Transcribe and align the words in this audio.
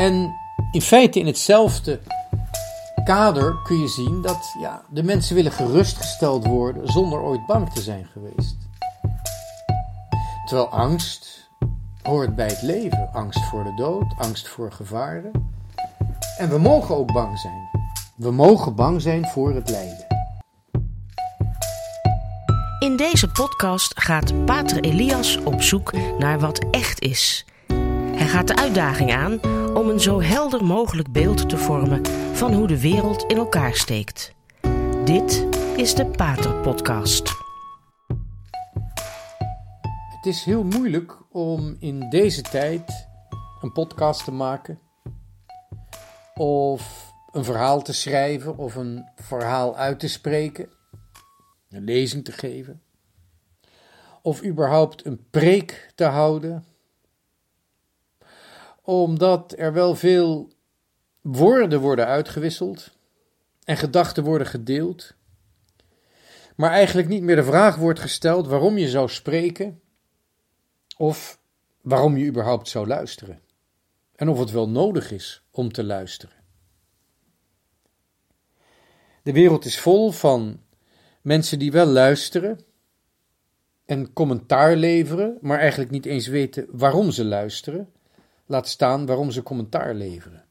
En 0.00 0.36
in 0.70 0.82
feite 0.82 1.18
in 1.18 1.26
hetzelfde 1.26 2.00
kader 3.04 3.56
kun 3.62 3.80
je 3.80 3.88
zien 3.88 4.22
dat 4.22 4.54
ja, 4.60 4.82
de 4.88 5.02
mensen 5.02 5.34
willen 5.34 5.52
gerustgesteld 5.52 6.46
worden 6.46 6.92
zonder 6.92 7.20
ooit 7.20 7.46
bang 7.46 7.70
te 7.72 7.80
zijn 7.80 8.06
geweest. 8.12 8.56
Terwijl 10.44 10.68
angst 10.68 11.48
hoort 12.02 12.34
bij 12.34 12.46
het 12.46 12.62
leven. 12.62 13.08
Angst 13.12 13.44
voor 13.44 13.64
de 13.64 13.74
dood, 13.74 14.14
angst 14.18 14.48
voor 14.48 14.72
gevaren. 14.72 15.30
En 16.38 16.48
we 16.48 16.58
mogen 16.58 16.96
ook 16.96 17.12
bang 17.12 17.38
zijn. 17.38 17.68
We 18.16 18.30
mogen 18.30 18.74
bang 18.74 19.02
zijn 19.02 19.26
voor 19.26 19.54
het 19.54 19.70
lijden. 19.70 20.06
In 22.78 22.96
deze 22.96 23.28
podcast 23.28 24.00
gaat 24.00 24.44
Pater 24.44 24.80
Elias 24.80 25.36
op 25.44 25.62
zoek 25.62 25.92
naar 26.18 26.38
wat 26.38 26.64
echt 26.70 27.00
is. 27.00 27.44
Hij 28.14 28.28
gaat 28.28 28.46
de 28.46 28.56
uitdaging 28.56 29.12
aan 29.12 29.40
om 29.74 29.88
een 29.88 30.00
zo 30.00 30.20
helder 30.20 30.64
mogelijk 30.64 31.12
beeld 31.12 31.48
te 31.48 31.56
vormen 31.56 32.06
van 32.32 32.54
hoe 32.54 32.66
de 32.66 32.80
wereld 32.80 33.24
in 33.24 33.36
elkaar 33.36 33.74
steekt. 33.74 34.34
Dit 35.04 35.46
is 35.76 35.94
de 35.94 36.06
Pater 36.06 36.54
Podcast. 36.54 37.28
Het 40.16 40.26
is 40.26 40.44
heel 40.44 40.64
moeilijk 40.64 41.16
om 41.30 41.76
in 41.78 42.08
deze 42.08 42.42
tijd 42.42 43.08
een 43.60 43.72
podcast 43.72 44.24
te 44.24 44.32
maken, 44.32 44.78
of 46.34 47.12
een 47.32 47.44
verhaal 47.44 47.82
te 47.82 47.92
schrijven, 47.92 48.56
of 48.56 48.74
een 48.74 49.08
verhaal 49.16 49.76
uit 49.76 50.00
te 50.00 50.08
spreken, 50.08 50.68
een 51.68 51.84
lezing 51.84 52.24
te 52.24 52.32
geven, 52.32 52.82
of 54.22 54.44
überhaupt 54.44 55.06
een 55.06 55.26
preek 55.30 55.92
te 55.94 56.04
houden 56.04 56.64
omdat 58.82 59.54
er 59.58 59.72
wel 59.72 59.94
veel 59.94 60.52
woorden 61.20 61.80
worden 61.80 62.06
uitgewisseld 62.06 62.90
en 63.64 63.76
gedachten 63.76 64.24
worden 64.24 64.46
gedeeld, 64.46 65.14
maar 66.56 66.70
eigenlijk 66.70 67.08
niet 67.08 67.22
meer 67.22 67.36
de 67.36 67.44
vraag 67.44 67.76
wordt 67.76 68.00
gesteld 68.00 68.46
waarom 68.46 68.78
je 68.78 68.88
zou 68.88 69.08
spreken 69.08 69.80
of 70.96 71.38
waarom 71.80 72.16
je 72.16 72.26
überhaupt 72.26 72.68
zou 72.68 72.86
luisteren 72.86 73.40
en 74.16 74.28
of 74.28 74.38
het 74.38 74.50
wel 74.50 74.68
nodig 74.68 75.10
is 75.10 75.42
om 75.50 75.72
te 75.72 75.84
luisteren. 75.84 76.36
De 79.22 79.32
wereld 79.32 79.64
is 79.64 79.80
vol 79.80 80.10
van 80.10 80.60
mensen 81.22 81.58
die 81.58 81.72
wel 81.72 81.86
luisteren 81.86 82.60
en 83.84 84.12
commentaar 84.12 84.76
leveren, 84.76 85.38
maar 85.40 85.58
eigenlijk 85.58 85.90
niet 85.90 86.06
eens 86.06 86.26
weten 86.26 86.66
waarom 86.70 87.10
ze 87.10 87.24
luisteren 87.24 87.92
laat 88.50 88.68
staan 88.68 89.06
waarom 89.06 89.30
ze 89.30 89.42
commentaar 89.42 89.94
leveren. 89.94 90.44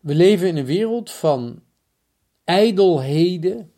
We 0.00 0.14
leven 0.14 0.48
in 0.48 0.56
een 0.56 0.64
wereld 0.64 1.10
van 1.10 1.62
ijdelheden 2.44 3.72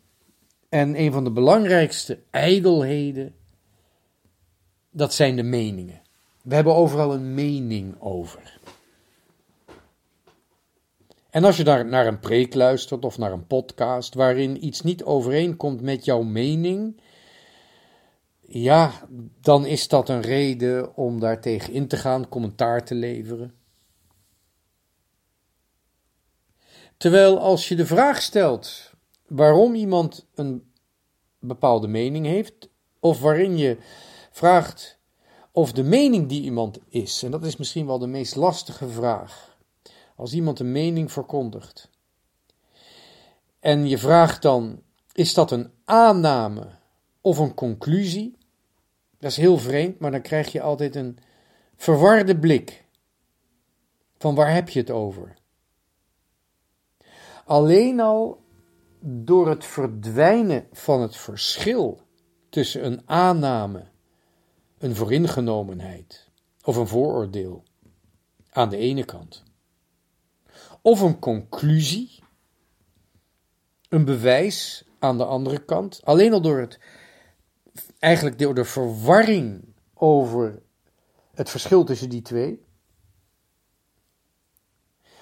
en 0.69 0.99
een 0.99 1.11
van 1.11 1.23
de 1.23 1.31
belangrijkste 1.31 2.19
ijdelheden, 2.29 3.35
dat 4.89 5.13
zijn 5.13 5.35
de 5.35 5.43
meningen. 5.43 6.01
We 6.43 6.55
hebben 6.55 6.75
overal 6.75 7.13
een 7.13 7.33
mening 7.33 8.01
over. 8.01 8.59
En 11.29 11.43
als 11.43 11.57
je 11.57 11.63
daar 11.63 11.85
naar 11.85 12.07
een 12.07 12.19
preek 12.19 12.53
luistert 12.53 13.05
of 13.05 13.17
naar 13.17 13.31
een 13.31 13.47
podcast 13.47 14.13
waarin 14.13 14.65
iets 14.65 14.81
niet 14.81 15.03
overeenkomt 15.03 15.81
met 15.81 16.05
jouw 16.05 16.21
mening, 16.21 17.01
ja, 18.47 18.91
dan 19.41 19.65
is 19.65 19.87
dat 19.87 20.09
een 20.09 20.21
reden 20.21 20.95
om 20.95 21.19
daar 21.19 21.41
tegen 21.41 21.73
in 21.73 21.87
te 21.87 21.97
gaan, 21.97 22.29
commentaar 22.29 22.85
te 22.85 22.95
leveren. 22.95 23.55
Terwijl 26.97 27.39
als 27.39 27.67
je 27.67 27.75
de 27.75 27.85
vraag 27.85 28.21
stelt 28.21 28.91
waarom 29.27 29.75
iemand 29.75 30.27
een 30.35 30.71
bepaalde 31.39 31.87
mening 31.87 32.25
heeft, 32.25 32.69
of 32.99 33.19
waarin 33.19 33.57
je 33.57 33.77
vraagt 34.31 34.99
of 35.51 35.71
de 35.71 35.83
mening 35.83 36.27
die 36.29 36.41
iemand 36.41 36.79
is, 36.89 37.23
en 37.23 37.31
dat 37.31 37.45
is 37.45 37.55
misschien 37.55 37.85
wel 37.85 37.99
de 37.99 38.07
meest 38.07 38.35
lastige 38.35 38.89
vraag, 38.89 39.57
als 40.15 40.33
iemand 40.33 40.59
een 40.59 40.71
mening 40.71 41.11
verkondigt, 41.11 41.89
en 43.59 43.87
je 43.87 43.97
vraagt 43.97 44.41
dan, 44.41 44.81
is 45.13 45.33
dat 45.33 45.51
een 45.51 45.71
aanname 45.85 46.67
of 47.21 47.37
een 47.37 47.53
conclusie? 47.53 48.36
Dat 49.19 49.31
is 49.31 49.37
heel 49.37 49.57
vreemd, 49.57 49.99
maar 49.99 50.11
dan 50.11 50.21
krijg 50.21 50.51
je 50.51 50.61
altijd 50.61 50.95
een 50.95 51.17
verwarde 51.75 52.39
blik. 52.39 52.85
Van 54.17 54.35
waar 54.35 54.53
heb 54.53 54.69
je 54.69 54.79
het 54.79 54.91
over? 54.91 55.35
Alleen 57.45 57.99
al 57.99 58.41
door 58.99 59.49
het 59.49 59.65
verdwijnen 59.65 60.67
van 60.71 61.01
het 61.01 61.15
verschil 61.15 62.01
tussen 62.49 62.85
een 62.85 63.01
aanname, 63.05 63.87
een 64.77 64.95
vooringenomenheid 64.95 66.29
of 66.63 66.75
een 66.75 66.87
vooroordeel 66.87 67.63
aan 68.49 68.69
de 68.69 68.77
ene 68.77 69.05
kant, 69.05 69.43
of 70.81 71.01
een 71.01 71.19
conclusie, 71.19 72.19
een 73.89 74.05
bewijs 74.05 74.85
aan 74.99 75.17
de 75.17 75.25
andere 75.25 75.65
kant, 75.65 75.99
alleen 76.03 76.33
al 76.33 76.41
door 76.41 76.59
het 76.59 76.79
eigenlijk 77.99 78.39
door 78.39 78.53
de 78.53 78.65
verwarring 78.65 79.73
over 79.93 80.61
het 81.33 81.49
verschil 81.49 81.83
tussen 81.83 82.09
die 82.09 82.21
twee. 82.21 82.65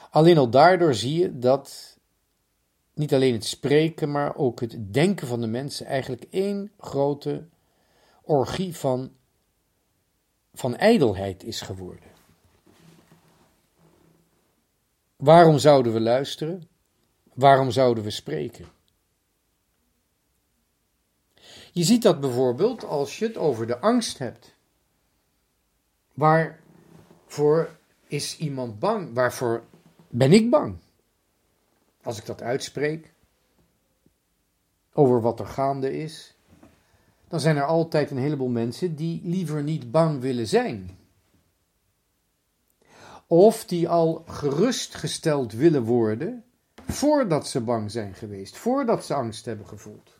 Alleen 0.09 0.38
al 0.38 0.50
daardoor 0.50 0.94
zie 0.94 1.19
je 1.19 1.40
dat 1.40 1.97
niet 2.94 3.13
alleen 3.13 3.34
het 3.34 3.46
spreken, 3.46 4.12
maar 4.12 4.36
ook 4.36 4.59
het 4.59 4.94
denken 4.94 5.28
van 5.28 5.41
de 5.41 5.47
mensen 5.47 5.86
eigenlijk 5.86 6.25
één 6.30 6.72
grote 6.78 7.47
orgie 8.22 8.75
van, 8.75 9.12
van 10.53 10.75
ijdelheid 10.75 11.44
is 11.44 11.62
geworden. 11.62 12.13
Waarom 15.16 15.57
zouden 15.57 15.94
we 15.94 16.00
luisteren? 16.00 16.69
Waarom 17.34 17.72
zouden 17.72 18.03
we 18.03 18.09
spreken? 18.09 18.66
Je 21.75 21.84
ziet 21.84 22.02
dat 22.02 22.19
bijvoorbeeld 22.19 22.84
als 22.84 23.19
je 23.19 23.25
het 23.25 23.38
over 23.38 23.68
de 23.68 23.80
angst 23.80 24.18
hebt. 24.18 24.56
Waarvoor 26.13 27.69
is 28.08 28.38
iemand 28.38 28.80
bang? 28.80 29.13
Waarvoor 29.13 29.63
ben 30.09 30.31
ik 30.31 30.50
bang? 30.50 30.78
Als 32.03 32.18
ik 32.18 32.25
dat 32.25 32.41
uitspreek 32.41 33.13
over 34.94 35.22
wat 35.22 35.40
er 35.40 35.46
gaande 35.46 35.97
is, 35.97 36.36
dan 37.28 37.40
zijn 37.40 37.58
er 37.58 37.66
altijd 37.66 38.12
een 38.12 38.18
heleboel 38.18 38.50
mensen 38.50 38.96
die 38.96 39.22
liever 39.24 39.63
niet 39.63 39.92
bang 39.92 40.22
willen 40.22 40.47
zijn. 40.47 40.97
Of 43.28 43.66
die 43.66 43.90
al 43.90 44.24
gerustgesteld 44.28 45.53
willen 45.53 45.84
worden 45.84 46.44
voordat 46.88 47.47
ze 47.47 47.62
bang 47.62 47.92
zijn 47.92 48.13
geweest, 48.13 48.57
voordat 48.57 49.06
ze 49.06 49.13
angst 49.13 49.46
hebben 49.46 49.68
gevoeld. 49.68 50.15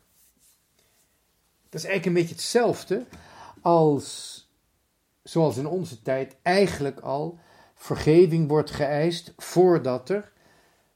Dat 1.68 1.80
is 1.80 1.86
eigenlijk 1.86 2.06
een 2.06 2.22
beetje 2.22 2.34
hetzelfde 2.34 3.04
als, 3.60 4.40
zoals 5.22 5.56
in 5.56 5.66
onze 5.66 6.02
tijd, 6.02 6.36
eigenlijk 6.42 7.00
al 7.00 7.38
vergeving 7.74 8.48
wordt 8.48 8.70
geëist 8.70 9.32
voordat 9.36 10.08
er 10.08 10.32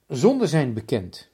zonden 0.07 0.47
zijn 0.47 0.73
bekend. 0.73 1.29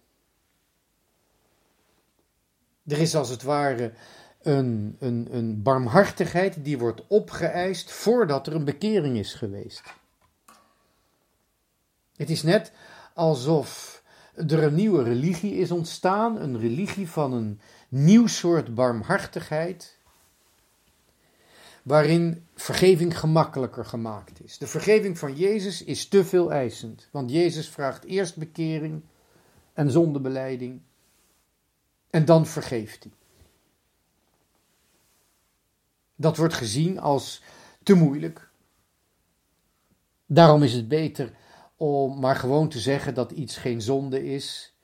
Er 2.87 2.99
is 2.99 3.15
als 3.15 3.29
het 3.29 3.43
ware 3.43 3.93
een, 4.41 4.95
een, 4.99 5.27
een 5.31 5.61
barmhartigheid 5.61 6.63
die 6.63 6.77
wordt 6.77 7.07
opgeëist 7.07 7.91
voordat 7.91 8.47
er 8.47 8.55
een 8.55 8.65
bekering 8.65 9.17
is 9.17 9.33
geweest. 9.33 9.83
Het 12.15 12.29
is 12.29 12.43
net 12.43 12.71
alsof 13.13 14.01
er 14.35 14.63
een 14.63 14.75
nieuwe 14.75 15.03
religie 15.03 15.55
is 15.55 15.71
ontstaan, 15.71 16.41
een 16.41 16.59
religie 16.59 17.09
van 17.09 17.33
een 17.33 17.61
nieuw 17.89 18.27
soort 18.27 18.75
barmhartigheid, 18.75 19.97
waarin 21.83 22.45
vergeving 22.55 23.19
gemakkelijker 23.19 23.85
gemaakt 23.85 24.43
is. 24.43 24.57
De 24.57 24.67
vergeving 24.67 25.17
van 25.17 25.35
Jezus 25.35 25.83
is 25.83 26.07
te 26.07 26.25
veel 26.25 26.51
eisend, 26.51 27.07
want 27.11 27.31
Jezus 27.31 27.69
vraagt 27.69 28.03
eerst 28.03 28.35
bekering 28.35 29.03
en 29.73 29.91
zondebeleiding 29.91 30.81
en 32.09 32.25
dan 32.25 32.45
vergeeft 32.45 33.03
hij. 33.03 33.11
Dat 36.15 36.37
wordt 36.37 36.53
gezien 36.53 36.99
als 36.99 37.41
te 37.83 37.93
moeilijk. 37.93 38.49
Daarom 40.25 40.63
is 40.63 40.73
het 40.73 40.87
beter 40.87 41.33
om 41.75 42.19
maar 42.19 42.35
gewoon 42.35 42.69
te 42.69 42.79
zeggen 42.79 43.13
dat 43.13 43.31
iets 43.31 43.57
geen 43.57 43.81
zonde 43.81 44.25
is. 44.25 44.75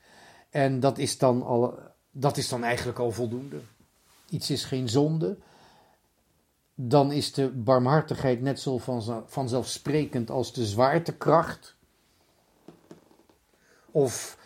En 0.49 0.79
dat 0.79 0.97
is 0.97 1.17
dan, 1.17 1.43
al, 1.43 1.79
dat 2.15 2.37
is 2.37 2.49
dan 2.49 2.63
eigenlijk 2.63 2.99
al 2.99 3.11
voldoende. 3.11 3.59
Iets 4.29 4.49
is 4.49 4.63
geen 4.63 4.89
zonde. 4.89 5.37
dan 6.75 7.11
is 7.11 7.33
de 7.33 7.49
barmhartigheid 7.49 8.41
net 8.41 8.59
zo 8.59 8.77
vanzelfsprekend 9.25 10.29
als 10.29 10.53
de 10.53 10.65
zwaartekracht. 10.65 11.75
Of 13.91 14.37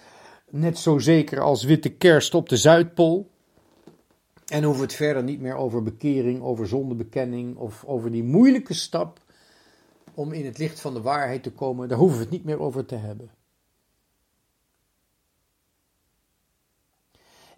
net 0.49 0.77
zo 0.77 0.97
zeker 0.97 1.41
als 1.41 1.63
witte 1.63 1.89
kerst 1.89 2.33
op 2.33 2.49
de 2.49 2.57
Zuidpool. 2.57 3.29
En 4.47 4.63
hoeven 4.63 4.81
we 4.81 4.87
het 4.87 4.95
verder 4.95 5.23
niet 5.23 5.41
meer 5.41 5.55
over 5.55 5.83
bekering, 5.83 6.41
over 6.41 6.67
zondebekenning 6.67 7.57
of 7.57 7.83
over 7.85 8.11
die 8.11 8.23
moeilijke 8.23 8.73
stap 8.73 9.19
om 10.13 10.31
in 10.31 10.45
het 10.45 10.57
licht 10.57 10.79
van 10.79 10.93
de 10.93 11.01
waarheid 11.01 11.43
te 11.43 11.51
komen. 11.51 11.87
Daar 11.87 11.97
hoeven 11.97 12.17
we 12.17 12.23
het 12.23 12.33
niet 12.33 12.43
meer 12.43 12.59
over 12.59 12.85
te 12.85 12.95
hebben. 12.95 13.29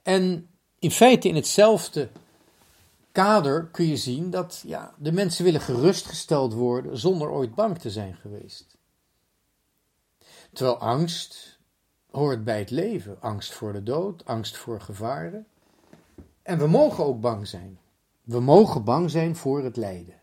En 0.09 0.49
in 0.79 0.91
feite 0.91 1.27
in 1.27 1.35
hetzelfde 1.35 2.09
kader 3.11 3.67
kun 3.67 3.85
je 3.85 3.97
zien 3.97 4.29
dat 4.29 4.63
ja, 4.65 4.93
de 4.97 5.11
mensen 5.11 5.43
willen 5.43 5.61
gerustgesteld 5.61 6.53
worden 6.53 6.97
zonder 6.97 7.29
ooit 7.29 7.55
bang 7.55 7.77
te 7.77 7.89
zijn 7.89 8.15
geweest. 8.15 8.77
Terwijl 10.53 10.77
angst 10.77 11.59
hoort 12.11 12.43
bij 12.43 12.59
het 12.59 12.69
leven. 12.69 13.21
Angst 13.21 13.53
voor 13.53 13.73
de 13.73 13.83
dood, 13.83 14.25
angst 14.25 14.57
voor 14.57 14.81
gevaren. 14.81 15.47
En 16.41 16.57
we 16.57 16.67
mogen 16.67 17.05
ook 17.05 17.21
bang 17.21 17.47
zijn. 17.47 17.79
We 18.23 18.39
mogen 18.39 18.83
bang 18.83 19.11
zijn 19.11 19.35
voor 19.35 19.63
het 19.63 19.77
lijden. 19.77 20.19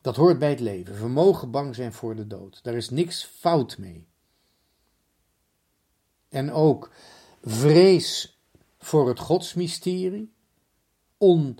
Dat 0.00 0.16
hoort 0.16 0.38
bij 0.38 0.50
het 0.50 0.60
leven. 0.60 1.00
We 1.00 1.08
mogen 1.08 1.50
bang 1.50 1.74
zijn 1.74 1.92
voor 1.92 2.16
de 2.16 2.26
dood. 2.26 2.62
Daar 2.62 2.74
is 2.74 2.90
niks 2.90 3.24
fout 3.24 3.78
mee. 3.78 4.06
En 6.28 6.52
ook 6.52 6.90
vrees 7.46 8.40
voor 8.78 9.08
het 9.08 9.18
godsmysterie, 9.18 10.32
on, 11.18 11.58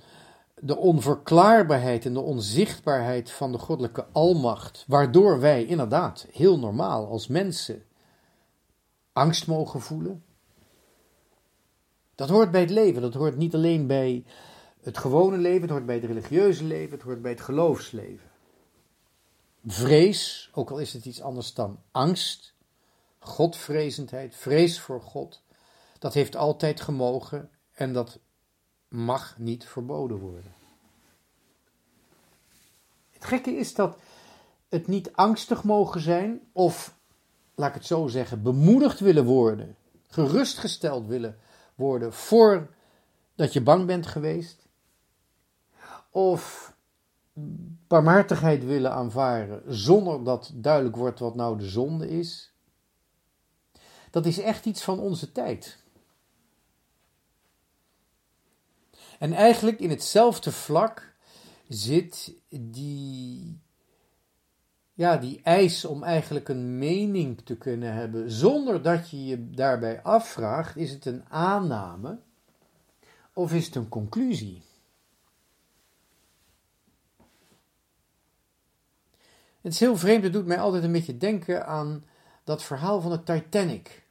de 0.55 0.77
onverklaarbaarheid 0.77 2.05
en 2.05 2.13
de 2.13 2.21
onzichtbaarheid 2.21 3.31
van 3.31 3.53
de 3.53 3.59
goddelijke 3.59 4.07
almacht, 4.13 4.85
waardoor 4.87 5.41
wij 5.41 5.65
inderdaad 5.65 6.27
heel 6.31 6.59
normaal 6.59 7.07
als 7.09 7.27
mensen 7.27 7.85
angst 9.13 9.47
mogen 9.47 9.81
voelen. 9.81 10.25
Dat 12.15 12.29
hoort 12.29 12.51
bij 12.51 12.61
het 12.61 12.71
leven, 12.71 13.03
dat 13.03 13.15
hoort 13.15 13.37
niet 13.37 13.55
alleen 13.55 13.87
bij 13.87 14.25
het 14.83 14.99
gewone 14.99 15.37
leven, 15.37 15.61
het 15.61 15.71
hoort 15.71 15.87
bij 15.87 15.95
het 15.95 16.05
religieuze 16.05 16.65
leven, 16.65 16.93
het 16.97 17.03
hoort 17.03 17.23
bij 17.23 17.31
het 17.31 17.41
geloofsleven. 17.41 18.31
Vrees, 19.67 20.51
ook 20.55 20.71
al 20.71 20.79
is 20.79 20.93
het 20.93 21.05
iets 21.05 21.21
anders 21.21 21.55
dan 21.55 21.83
angst, 21.91 22.55
godvrezendheid, 23.19 24.35
vrees 24.35 24.81
voor 24.81 25.03
God, 25.03 25.45
dat 26.07 26.15
heeft 26.15 26.37
altijd 26.37 26.81
gemogen 26.81 27.51
en 27.73 27.93
dat 27.93 28.19
mag 28.89 29.39
niet 29.39 29.65
verboden 29.65 30.19
worden. 30.19 30.53
Het 33.11 33.25
gekke 33.25 33.51
is 33.51 33.75
dat 33.75 33.99
het 34.69 34.87
niet 34.87 35.13
angstig 35.13 35.65
mogen 35.65 36.01
zijn, 36.01 36.41
of 36.53 36.99
laat 37.55 37.69
ik 37.69 37.75
het 37.75 37.87
zo 37.87 38.07
zeggen, 38.07 38.43
bemoedigd 38.43 39.01
willen 39.01 39.25
worden, 39.25 39.77
gerustgesteld 40.09 41.07
willen 41.07 41.39
worden 41.75 42.13
voordat 42.13 43.53
je 43.53 43.63
bang 43.63 43.87
bent 43.87 44.07
geweest, 44.07 44.69
of 46.11 46.75
barmhartigheid 47.87 48.65
willen 48.65 48.93
aanvaren 48.93 49.63
zonder 49.67 50.25
dat 50.25 50.51
duidelijk 50.55 50.97
wordt 50.97 51.19
wat 51.19 51.35
nou 51.35 51.59
de 51.59 51.69
zonde 51.69 52.09
is. 52.09 52.53
Dat 54.11 54.27
is 54.27 54.39
echt 54.39 54.67
iets 54.67 54.83
van 54.83 54.99
onze 54.99 55.33
tijd. 55.33 55.85
En 59.19 59.33
eigenlijk 59.33 59.81
in 59.81 59.91
hetzelfde 59.91 60.53
vlak 60.53 61.15
zit 61.69 62.35
die, 62.49 63.61
ja, 64.93 65.17
die 65.17 65.41
eis 65.43 65.85
om 65.85 66.03
eigenlijk 66.03 66.49
een 66.49 66.79
mening 66.79 67.41
te 67.41 67.57
kunnen 67.57 67.93
hebben, 67.93 68.31
zonder 68.31 68.83
dat 68.83 69.11
je 69.11 69.25
je 69.25 69.51
daarbij 69.51 70.03
afvraagt: 70.03 70.77
is 70.77 70.91
het 70.91 71.07
een 71.07 71.25
aanname 71.29 72.19
of 73.33 73.53
is 73.53 73.67
het 73.67 73.75
een 73.75 73.89
conclusie? 73.89 74.63
Het 79.61 79.75
is 79.75 79.81
heel 79.81 79.97
vreemd, 79.97 80.23
het 80.25 80.33
doet 80.33 80.47
mij 80.47 80.61
altijd 80.61 80.85
een 80.85 80.93
beetje 80.93 81.17
denken 81.17 81.67
aan 81.67 82.05
dat 82.45 82.63
verhaal 82.63 83.01
van 83.01 83.11
de 83.11 83.23
Titanic. 83.23 84.05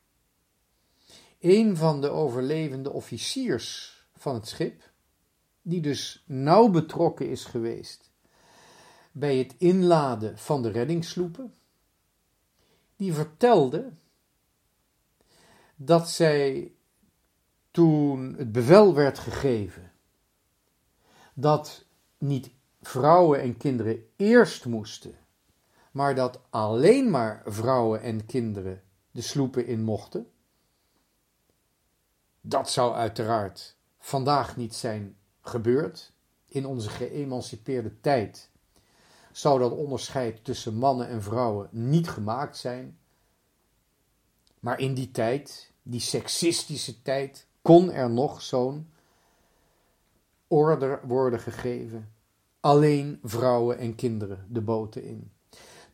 Een 1.39 1.77
van 1.77 2.01
de 2.01 2.09
overlevende 2.09 2.91
officiers 2.91 3.95
van 4.15 4.33
het 4.33 4.47
schip 4.47 4.93
die 5.67 5.81
dus 5.81 6.23
nauw 6.25 6.69
betrokken 6.69 7.29
is 7.29 7.45
geweest 7.45 8.11
bij 9.11 9.37
het 9.37 9.55
inladen 9.57 10.37
van 10.37 10.61
de 10.61 10.69
reddingssloepen, 10.69 11.53
die 12.95 13.13
vertelde 13.13 13.91
dat 15.75 16.09
zij 16.09 16.73
toen 17.71 18.35
het 18.37 18.51
bevel 18.51 18.93
werd 18.93 19.19
gegeven 19.19 19.91
dat 21.33 21.85
niet 22.17 22.49
vrouwen 22.81 23.41
en 23.41 23.57
kinderen 23.57 24.09
eerst 24.15 24.65
moesten, 24.65 25.15
maar 25.91 26.15
dat 26.15 26.39
alleen 26.49 27.09
maar 27.09 27.41
vrouwen 27.45 28.01
en 28.01 28.25
kinderen 28.25 28.83
de 29.11 29.21
sloepen 29.21 29.67
in 29.67 29.83
mochten. 29.83 30.31
Dat 32.41 32.69
zou 32.69 32.93
uiteraard 32.93 33.75
vandaag 33.99 34.57
niet 34.57 34.75
zijn 34.75 35.17
gebeurt 35.47 36.13
in 36.45 36.65
onze 36.65 36.89
geëmancipeerde 36.89 37.99
tijd, 38.01 38.49
zou 39.31 39.59
dat 39.59 39.71
onderscheid 39.71 40.43
tussen 40.43 40.75
mannen 40.75 41.07
en 41.07 41.21
vrouwen 41.21 41.67
niet 41.71 42.09
gemaakt 42.09 42.57
zijn. 42.57 42.97
Maar 44.59 44.79
in 44.79 44.93
die 44.93 45.11
tijd, 45.11 45.71
die 45.83 45.99
seksistische 45.99 47.01
tijd, 47.01 47.47
kon 47.61 47.91
er 47.91 48.09
nog 48.09 48.41
zo'n 48.41 48.89
order 50.47 50.99
worden 51.07 51.39
gegeven. 51.39 52.13
Alleen 52.59 53.19
vrouwen 53.23 53.77
en 53.77 53.95
kinderen 53.95 54.45
de 54.49 54.61
boten 54.61 55.03
in. 55.03 55.31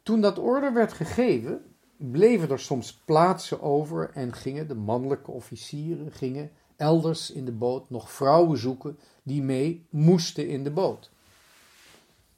Toen 0.04 0.22
dat 0.22 0.40
order 0.40 0.74
werd 0.74 0.94
gegeven, 0.94 1.76
bleven 1.98 2.50
er 2.50 2.60
soms 2.60 2.94
plaatsen 2.94 3.62
over 3.62 4.10
en 4.14 4.34
gingen 4.34 4.68
de 4.68 4.76
mannelijke 4.76 5.32
officieren 5.32 6.12
gingen 6.12 6.52
elders 6.82 7.32
in 7.32 7.46
de 7.46 7.52
boot 7.52 7.90
nog 7.90 8.12
vrouwen 8.12 8.58
zoeken 8.58 9.00
die 9.24 9.42
mee 9.42 9.86
moesten 9.90 10.48
in 10.48 10.64
de 10.64 10.72
boot. 10.72 11.12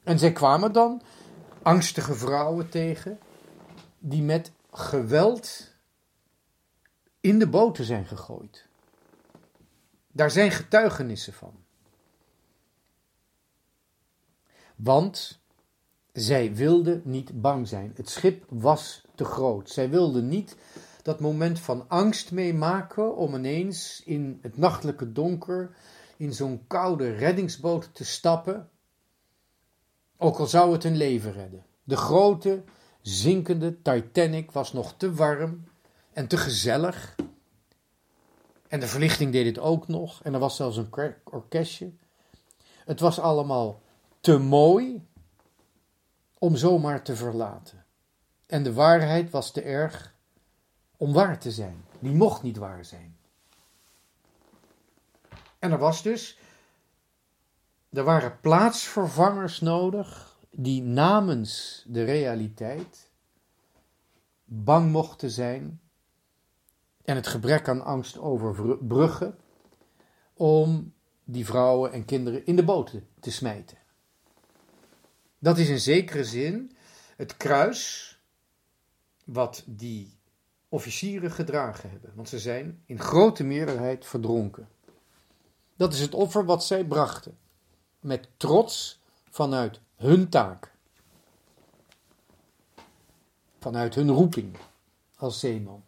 En 0.02 0.18
zij 0.18 0.32
kwamen 0.32 0.72
dan 0.72 1.02
angstige 1.62 2.14
vrouwen 2.14 2.68
tegen 2.68 3.18
die 3.98 4.22
met 4.22 4.52
geweld 4.72 5.72
in 7.20 7.38
de 7.38 7.48
boten 7.48 7.84
zijn 7.84 8.06
gegooid. 8.06 8.66
Daar 10.12 10.30
zijn 10.30 10.50
getuigenissen 10.50 11.32
van. 11.32 11.54
Want 14.76 15.40
zij 16.12 16.54
wilden 16.54 17.02
niet 17.04 17.40
bang 17.40 17.68
zijn. 17.68 17.92
Het 17.96 18.10
schip 18.10 18.44
was 18.48 19.04
te 19.14 19.24
groot. 19.24 19.70
Zij 19.70 19.90
wilden 19.90 20.28
niet 20.28 20.56
dat 21.04 21.20
moment 21.20 21.60
van 21.60 21.88
angst 21.88 22.32
meemaken 22.32 23.16
om 23.16 23.34
ineens 23.34 24.02
in 24.04 24.38
het 24.42 24.56
nachtelijke 24.56 25.12
donker 25.12 25.76
in 26.16 26.32
zo'n 26.32 26.64
koude 26.66 27.14
reddingsboot 27.14 27.90
te 27.92 28.04
stappen, 28.04 28.70
ook 30.16 30.38
al 30.38 30.46
zou 30.46 30.72
het 30.72 30.82
hun 30.82 30.96
leven 30.96 31.32
redden. 31.32 31.64
De 31.82 31.96
grote, 31.96 32.62
zinkende 33.00 33.82
Titanic 33.82 34.50
was 34.50 34.72
nog 34.72 34.94
te 34.96 35.14
warm 35.14 35.64
en 36.12 36.26
te 36.26 36.36
gezellig. 36.36 37.16
En 38.68 38.80
de 38.80 38.86
verlichting 38.86 39.32
deed 39.32 39.46
het 39.46 39.58
ook 39.58 39.88
nog. 39.88 40.22
En 40.22 40.34
er 40.34 40.40
was 40.40 40.56
zelfs 40.56 40.76
een 40.76 41.14
orkestje. 41.24 41.92
Het 42.84 43.00
was 43.00 43.18
allemaal 43.18 43.82
te 44.20 44.38
mooi 44.38 45.06
om 46.38 46.56
zomaar 46.56 47.02
te 47.02 47.16
verlaten. 47.16 47.84
En 48.46 48.62
de 48.62 48.72
waarheid 48.72 49.30
was 49.30 49.52
te 49.52 49.60
erg 49.60 50.13
om 51.04 51.12
waar 51.12 51.38
te 51.38 51.50
zijn. 51.50 51.84
Die 51.98 52.14
mocht 52.14 52.42
niet 52.42 52.56
waar 52.56 52.84
zijn. 52.84 53.16
En 55.58 55.72
er 55.72 55.78
was 55.78 56.02
dus, 56.02 56.38
er 57.90 58.04
waren 58.04 58.40
plaatsvervangers 58.40 59.60
nodig 59.60 60.38
die 60.50 60.82
namens 60.82 61.84
de 61.86 62.04
realiteit 62.04 63.10
bang 64.44 64.90
mochten 64.90 65.30
zijn 65.30 65.80
en 67.04 67.16
het 67.16 67.26
gebrek 67.26 67.68
aan 67.68 67.84
angst 67.84 68.18
overbruggen 68.18 69.38
om 70.34 70.92
die 71.24 71.46
vrouwen 71.46 71.92
en 71.92 72.04
kinderen 72.04 72.46
in 72.46 72.56
de 72.56 72.64
boten 72.64 73.08
te 73.20 73.30
smijten. 73.30 73.78
Dat 75.38 75.58
is 75.58 75.68
in 75.68 75.80
zekere 75.80 76.24
zin 76.24 76.76
het 77.16 77.36
kruis 77.36 78.12
wat 79.24 79.62
die 79.66 80.13
officieren 80.74 81.30
gedragen 81.30 81.90
hebben, 81.90 82.12
want 82.14 82.28
ze 82.28 82.38
zijn 82.38 82.82
in 82.86 82.98
grote 82.98 83.44
meerderheid 83.44 84.06
verdronken. 84.06 84.68
Dat 85.76 85.92
is 85.92 86.00
het 86.00 86.14
offer 86.14 86.44
wat 86.44 86.64
zij 86.64 86.84
brachten. 86.84 87.38
met 88.00 88.28
trots 88.36 89.02
vanuit 89.30 89.80
hun 89.96 90.28
taak. 90.28 90.72
Vanuit 93.58 93.94
hun 93.94 94.10
roeping 94.10 94.56
als 95.16 95.40
zeeman. 95.40 95.84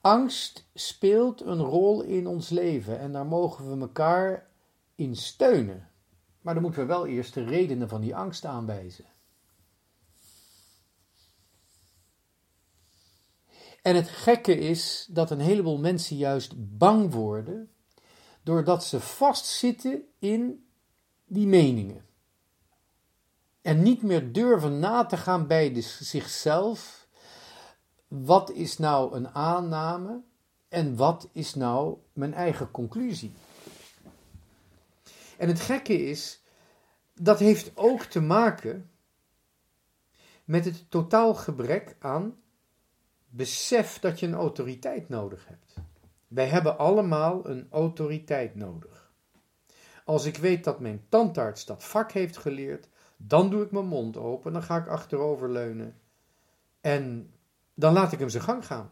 Angst 0.00 0.66
speelt 0.74 1.40
een 1.40 1.60
rol 1.60 2.02
in 2.02 2.26
ons 2.26 2.48
leven 2.48 2.98
en 2.98 3.12
daar 3.12 3.26
mogen 3.26 3.70
we 3.70 3.80
elkaar 3.80 4.46
in 4.94 5.16
steunen. 5.16 5.88
Maar 6.40 6.54
dan 6.54 6.62
moeten 6.62 6.80
we 6.80 6.86
wel 6.86 7.06
eerst 7.06 7.34
de 7.34 7.44
redenen 7.44 7.88
van 7.88 8.00
die 8.00 8.16
angst 8.16 8.44
aanwijzen. 8.44 9.11
En 13.82 13.96
het 13.96 14.08
gekke 14.08 14.58
is 14.58 15.06
dat 15.10 15.30
een 15.30 15.40
heleboel 15.40 15.78
mensen 15.78 16.16
juist 16.16 16.78
bang 16.78 17.12
worden 17.12 17.70
doordat 18.42 18.84
ze 18.84 19.00
vastzitten 19.00 20.02
in 20.18 20.66
die 21.26 21.46
meningen. 21.46 22.04
En 23.62 23.82
niet 23.82 24.02
meer 24.02 24.32
durven 24.32 24.78
na 24.78 25.04
te 25.04 25.16
gaan 25.16 25.46
bij 25.46 25.72
de, 25.72 25.80
zichzelf. 25.80 27.06
Wat 28.08 28.50
is 28.50 28.78
nou 28.78 29.14
een 29.14 29.28
aanname 29.28 30.22
en 30.68 30.96
wat 30.96 31.28
is 31.32 31.54
nou 31.54 31.96
mijn 32.12 32.34
eigen 32.34 32.70
conclusie? 32.70 33.32
En 35.36 35.48
het 35.48 35.60
gekke 35.60 36.08
is, 36.08 36.42
dat 37.14 37.38
heeft 37.38 37.70
ook 37.74 38.02
te 38.02 38.20
maken 38.20 38.90
met 40.44 40.64
het 40.64 40.90
totaal 40.90 41.34
gebrek 41.34 41.96
aan 41.98 42.41
besef 43.34 43.98
dat 43.98 44.20
je 44.20 44.26
een 44.26 44.34
autoriteit 44.34 45.08
nodig 45.08 45.46
hebt. 45.48 45.74
Wij 46.28 46.46
hebben 46.46 46.78
allemaal 46.78 47.48
een 47.48 47.66
autoriteit 47.70 48.54
nodig. 48.54 49.10
Als 50.04 50.24
ik 50.24 50.36
weet 50.36 50.64
dat 50.64 50.80
mijn 50.80 51.04
tandarts 51.08 51.64
dat 51.64 51.84
vak 51.84 52.12
heeft 52.12 52.36
geleerd, 52.36 52.88
dan 53.16 53.50
doe 53.50 53.62
ik 53.62 53.70
mijn 53.70 53.86
mond 53.86 54.16
open, 54.16 54.52
dan 54.52 54.62
ga 54.62 54.76
ik 54.76 54.86
achteroverleunen 54.86 56.00
en 56.80 57.32
dan 57.74 57.92
laat 57.92 58.12
ik 58.12 58.18
hem 58.18 58.28
zijn 58.28 58.42
gang 58.42 58.66
gaan. 58.66 58.90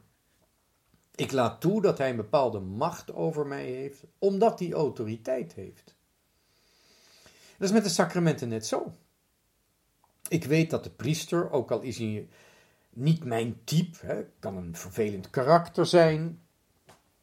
Ik 1.14 1.32
laat 1.32 1.60
toe 1.60 1.82
dat 1.82 1.98
hij 1.98 2.10
een 2.10 2.16
bepaalde 2.16 2.60
macht 2.60 3.12
over 3.12 3.46
mij 3.46 3.64
heeft, 3.64 4.04
omdat 4.18 4.58
hij 4.58 4.72
autoriteit 4.72 5.54
heeft. 5.54 5.94
Dat 7.58 7.68
is 7.68 7.72
met 7.72 7.84
de 7.84 7.90
sacramenten 7.90 8.48
net 8.48 8.66
zo. 8.66 8.94
Ik 10.28 10.44
weet 10.44 10.70
dat 10.70 10.84
de 10.84 10.90
priester, 10.90 11.50
ook 11.50 11.70
al 11.70 11.80
is 11.80 11.98
hij 11.98 12.28
niet 12.90 13.24
mijn 13.24 13.60
type, 13.64 14.06
hè, 14.06 14.24
kan 14.38 14.56
een 14.56 14.76
vervelend 14.76 15.30
karakter 15.30 15.86
zijn. 15.86 16.40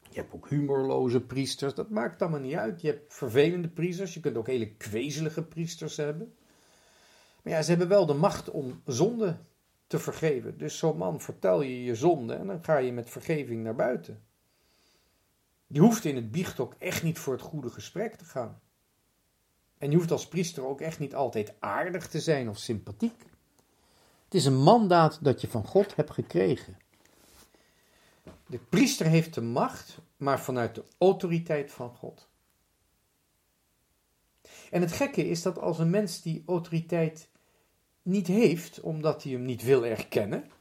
Je 0.09 0.19
hebt 0.23 0.33
ook 0.33 0.49
humorloze 0.49 1.21
priesters, 1.21 1.73
dat 1.73 1.89
maakt 1.89 2.21
allemaal 2.21 2.39
niet 2.39 2.55
uit. 2.55 2.81
Je 2.81 2.87
hebt 2.87 3.13
vervelende 3.13 3.67
priesters, 3.67 4.13
je 4.13 4.19
kunt 4.19 4.37
ook 4.37 4.47
hele 4.47 4.75
kwezelige 4.75 5.43
priesters 5.43 5.97
hebben. 5.97 6.35
Maar 7.41 7.53
ja, 7.53 7.61
ze 7.61 7.69
hebben 7.69 7.87
wel 7.87 8.05
de 8.05 8.13
macht 8.13 8.49
om 8.49 8.81
zonde 8.85 9.37
te 9.87 9.99
vergeven. 9.99 10.57
Dus 10.57 10.77
zo'n 10.77 10.97
man 10.97 11.21
vertel 11.21 11.61
je 11.61 11.83
je 11.83 11.95
zonde 11.95 12.33
en 12.33 12.47
dan 12.47 12.63
ga 12.63 12.77
je 12.77 12.91
met 12.91 13.09
vergeving 13.09 13.63
naar 13.63 13.75
buiten. 13.75 14.21
Je 15.67 15.79
hoeft 15.79 16.05
in 16.05 16.15
het 16.15 16.31
biecht 16.31 16.59
ook 16.59 16.75
echt 16.77 17.03
niet 17.03 17.19
voor 17.19 17.33
het 17.33 17.41
goede 17.41 17.69
gesprek 17.69 18.15
te 18.15 18.25
gaan. 18.25 18.61
En 19.77 19.89
je 19.91 19.97
hoeft 19.97 20.11
als 20.11 20.27
priester 20.27 20.65
ook 20.65 20.81
echt 20.81 20.99
niet 20.99 21.15
altijd 21.15 21.53
aardig 21.59 22.07
te 22.07 22.19
zijn 22.19 22.49
of 22.49 22.57
sympathiek. 22.57 23.25
Het 24.27 24.35
is 24.35 24.45
een 24.45 24.57
mandaat 24.63 25.23
dat 25.23 25.41
je 25.41 25.47
van 25.47 25.65
God 25.65 25.95
hebt 25.95 26.11
gekregen. 26.11 26.77
De 28.47 28.57
priester 28.57 29.05
heeft 29.05 29.33
de 29.33 29.41
macht, 29.41 29.97
maar 30.17 30.39
vanuit 30.39 30.75
de 30.75 30.83
autoriteit 30.97 31.71
van 31.71 31.89
God. 31.89 32.27
En 34.71 34.81
het 34.81 34.91
gekke 34.91 35.29
is 35.29 35.41
dat 35.41 35.59
als 35.59 35.79
een 35.79 35.89
mens 35.89 36.21
die 36.21 36.43
autoriteit 36.45 37.29
niet 38.01 38.27
heeft, 38.27 38.79
omdat 38.79 39.23
hij 39.23 39.31
hem 39.31 39.45
niet 39.45 39.63
wil 39.63 39.85
erkennen, 39.85 40.51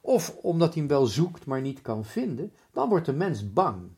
of 0.00 0.36
omdat 0.36 0.72
hij 0.72 0.82
hem 0.82 0.90
wel 0.90 1.06
zoekt, 1.06 1.46
maar 1.46 1.60
niet 1.60 1.80
kan 1.80 2.04
vinden, 2.04 2.52
dan 2.72 2.88
wordt 2.88 3.06
de 3.06 3.12
mens 3.12 3.52
bang. 3.52 3.90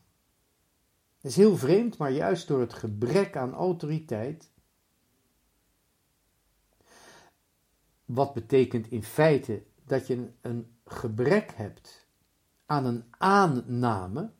Het 1.15 1.31
is 1.31 1.35
heel 1.35 1.57
vreemd, 1.57 1.97
maar 1.97 2.11
juist 2.11 2.47
door 2.47 2.59
het 2.59 2.73
gebrek 2.73 3.35
aan 3.35 3.53
autoriteit. 3.53 4.51
Wat 8.09 8.33
betekent 8.33 8.87
in 8.87 9.03
feite 9.03 9.63
dat 9.85 10.07
je 10.07 10.31
een 10.41 10.75
gebrek 10.85 11.51
hebt 11.55 12.07
aan 12.65 12.85
een 12.85 13.03
aanname 13.17 14.31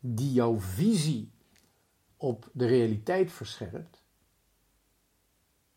die 0.00 0.32
jouw 0.32 0.60
visie 0.60 1.32
op 2.16 2.50
de 2.52 2.66
realiteit 2.66 3.32
verscherpt. 3.32 4.02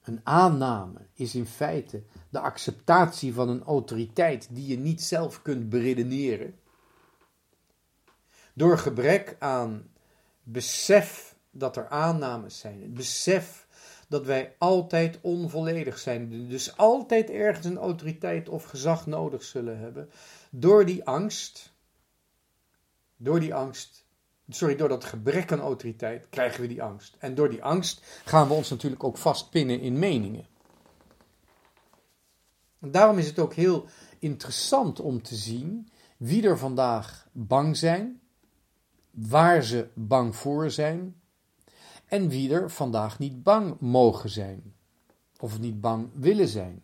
Een 0.01 0.19
aanname 0.23 1.07
is 1.13 1.35
in 1.35 1.45
feite 1.45 2.03
de 2.29 2.39
acceptatie 2.39 3.33
van 3.33 3.49
een 3.49 3.63
autoriteit 3.63 4.47
die 4.51 4.67
je 4.67 4.77
niet 4.77 5.03
zelf 5.03 5.41
kunt 5.41 5.69
beredeneren. 5.69 6.59
Door 8.53 8.77
gebrek 8.77 9.35
aan 9.39 9.89
besef 10.43 11.35
dat 11.51 11.77
er 11.77 11.89
aannames 11.89 12.59
zijn, 12.59 12.81
het 12.81 12.93
besef 12.93 13.66
dat 14.07 14.25
wij 14.25 14.55
altijd 14.57 15.19
onvolledig 15.21 15.97
zijn, 15.97 16.47
dus 16.49 16.77
altijd 16.77 17.29
ergens 17.29 17.65
een 17.65 17.77
autoriteit 17.77 18.49
of 18.49 18.63
gezag 18.63 19.05
nodig 19.05 19.43
zullen 19.43 19.79
hebben, 19.79 20.09
door 20.49 20.85
die 20.85 21.05
angst, 21.05 21.73
door 23.17 23.39
die 23.39 23.55
angst, 23.55 24.05
sorry, 24.49 24.75
door 24.75 24.89
dat 24.89 25.03
gebrek 25.03 25.51
aan 25.51 25.59
autoriteit 25.59 26.25
krijgen 26.29 26.61
we 26.61 26.67
die 26.67 26.83
angst. 26.83 27.15
En 27.19 27.35
door 27.35 27.49
die 27.49 27.63
angst 27.63 28.21
gaan 28.25 28.47
we 28.47 28.53
ons 28.53 28.69
natuurlijk 28.69 29.03
ook 29.03 29.17
vastpinnen 29.17 29.79
in 29.79 29.99
meningen. 29.99 30.45
En 32.79 32.91
daarom 32.91 33.17
is 33.17 33.27
het 33.27 33.39
ook 33.39 33.53
heel 33.53 33.85
interessant 34.19 34.99
om 34.99 35.21
te 35.21 35.35
zien 35.35 35.91
wie 36.17 36.47
er 36.47 36.57
vandaag 36.57 37.27
bang 37.31 37.77
zijn 37.77 38.21
waar 39.11 39.63
ze 39.63 39.87
bang 39.93 40.35
voor 40.35 40.71
zijn 40.71 41.21
en 42.07 42.29
wie 42.29 42.53
er 42.53 42.71
vandaag 42.71 43.19
niet 43.19 43.43
bang 43.43 43.79
mogen 43.79 44.29
zijn 44.29 44.75
of 45.39 45.59
niet 45.59 45.81
bang 45.81 46.09
willen 46.13 46.47
zijn. 46.47 46.83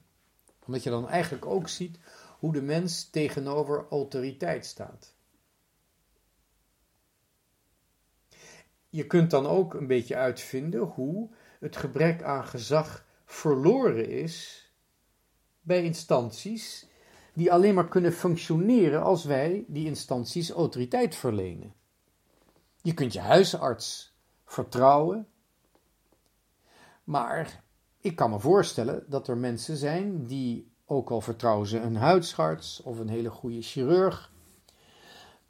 Omdat 0.65 0.83
je 0.83 0.89
dan 0.89 1.09
eigenlijk 1.09 1.45
ook 1.45 1.69
ziet 1.69 1.97
hoe 2.39 2.53
de 2.53 2.61
mens 2.61 3.09
tegenover 3.09 3.85
autoriteit 3.89 4.65
staat. 4.65 5.15
Je 8.89 9.07
kunt 9.07 9.31
dan 9.31 9.45
ook 9.45 9.73
een 9.73 9.87
beetje 9.87 10.15
uitvinden 10.15 10.81
hoe 10.81 11.29
het 11.59 11.77
gebrek 11.77 12.23
aan 12.23 12.45
gezag 12.45 13.05
verloren 13.25 14.09
is 14.09 14.67
bij 15.61 15.83
instanties 15.83 16.87
die 17.33 17.51
alleen 17.51 17.73
maar 17.73 17.87
kunnen 17.87 18.13
functioneren 18.13 19.03
als 19.03 19.23
wij 19.23 19.65
die 19.67 19.85
instanties 19.85 20.49
autoriteit 20.49 21.15
verlenen. 21.15 21.73
Je 22.81 22.93
kunt 22.93 23.13
je 23.13 23.19
huisarts 23.19 24.12
vertrouwen. 24.53 25.27
Maar 27.03 27.63
ik 27.99 28.15
kan 28.15 28.29
me 28.29 28.39
voorstellen 28.39 29.05
dat 29.07 29.27
er 29.27 29.37
mensen 29.37 29.77
zijn 29.77 30.25
die, 30.25 30.71
ook 30.85 31.09
al 31.09 31.21
vertrouwen 31.21 31.67
ze 31.67 31.79
een 31.79 31.95
huisarts 31.95 32.81
of 32.81 32.99
een 32.99 33.09
hele 33.09 33.29
goede 33.29 33.61
chirurg, 33.61 34.31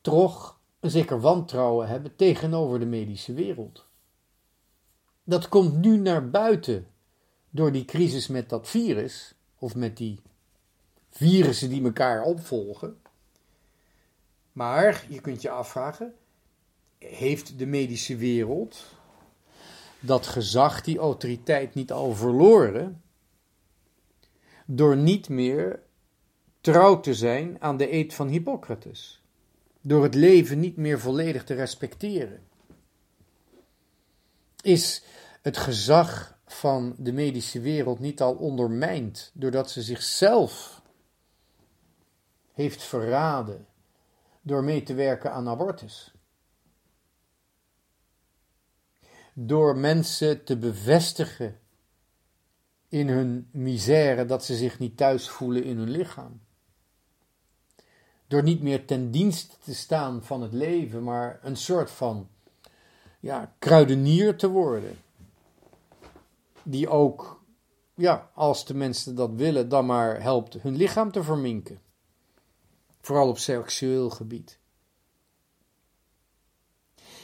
toch 0.02 0.60
een 0.80 0.92
zeker 0.92 1.20
wantrouwen 1.20 1.88
hebben 1.88 2.16
tegenover 2.16 2.80
de 2.80 2.86
medische 2.86 3.34
wereld. 3.34 3.86
Dat 5.24 5.50
komt 5.50 5.76
nu 5.76 5.98
naar 5.98 6.30
buiten 6.30 6.88
door 7.50 7.72
die 7.72 7.86
crisis 7.86 8.28
met 8.28 8.50
dat 8.50 8.68
virus, 8.68 9.36
of 9.58 9.76
met 9.76 9.98
die 9.98 10.22
virussen 11.10 11.70
die 11.70 11.84
elkaar 11.84 12.24
opvolgen. 12.24 13.02
Maar 14.52 15.06
je 15.10 15.22
kunt 15.22 15.42
je 15.42 15.50
afvragen: 15.50 16.14
heeft 17.04 17.60
de 17.60 17.66
medische 17.66 18.16
wereld 18.16 18.86
dat 20.00 20.28
gezag, 20.28 20.82
die 20.82 20.98
autoriteit 20.98 21.74
niet 21.74 21.92
al 21.92 22.14
verloren 22.14 23.02
door 24.66 24.98
niet 24.98 25.30
meer 25.30 25.80
trouw 26.62 27.00
te 27.00 27.14
zijn 27.14 27.62
aan 27.62 27.78
de 27.78 27.94
eed 27.94 28.14
van 28.14 28.28
Hippocrates, 28.28 29.22
door 29.82 30.04
het 30.04 30.16
leven 30.16 30.60
niet 30.60 30.78
meer 30.78 31.00
volledig 31.00 31.44
te 31.44 31.54
respecteren? 31.54 32.48
Is 34.62 35.04
het 35.42 35.58
gezag 35.58 36.38
van 36.46 36.96
de 36.98 37.12
medische 37.12 37.60
wereld 37.60 38.00
niet 38.00 38.22
al 38.22 38.34
ondermijnd 38.34 39.32
doordat 39.34 39.72
ze 39.72 39.82
zichzelf 39.82 40.82
heeft 42.54 42.84
verraden 42.84 43.68
door 44.42 44.64
mee 44.64 44.84
te 44.84 44.94
werken 44.94 45.32
aan 45.32 45.48
abortus? 45.48 46.13
Door 49.34 49.78
mensen 49.78 50.44
te 50.44 50.58
bevestigen 50.58 51.60
in 52.90 53.08
hun 53.08 53.48
misère 53.52 54.26
dat 54.26 54.46
ze 54.46 54.56
zich 54.56 54.80
niet 54.80 54.98
thuis 54.98 55.30
voelen 55.30 55.64
in 55.64 55.78
hun 55.78 55.90
lichaam. 55.90 56.42
Door 58.28 58.44
niet 58.44 58.62
meer 58.62 58.86
ten 58.86 59.12
dienste 59.12 59.56
te 59.64 59.76
staan 59.76 60.24
van 60.24 60.42
het 60.42 60.54
leven, 60.54 61.04
maar 61.04 61.40
een 61.42 61.56
soort 61.56 61.92
van 61.92 62.28
ja, 63.20 63.54
kruidenier 63.60 64.38
te 64.38 64.50
worden. 64.50 64.98
Die 66.64 66.90
ook, 66.90 67.44
ja, 67.96 68.30
als 68.34 68.66
de 68.66 68.74
mensen 68.74 69.16
dat 69.16 69.32
willen, 69.36 69.70
dan 69.70 69.86
maar 69.86 70.22
helpt 70.22 70.54
hun 70.54 70.76
lichaam 70.76 71.12
te 71.12 71.24
verminken. 71.24 71.80
Vooral 73.02 73.28
op 73.28 73.38
seksueel 73.38 74.10
gebied. 74.10 74.60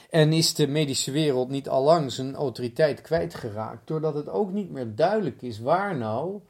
En 0.09 0.33
is 0.33 0.53
de 0.53 0.67
medische 0.67 1.11
wereld 1.11 1.49
niet 1.49 1.69
allang 1.69 2.11
zijn 2.11 2.35
autoriteit 2.35 3.01
kwijtgeraakt, 3.01 3.87
doordat 3.87 4.13
het 4.13 4.29
ook 4.29 4.51
niet 4.51 4.69
meer 4.69 4.95
duidelijk 4.95 5.41
is 5.41 5.59
waar 5.59 5.97
nou 5.97 6.41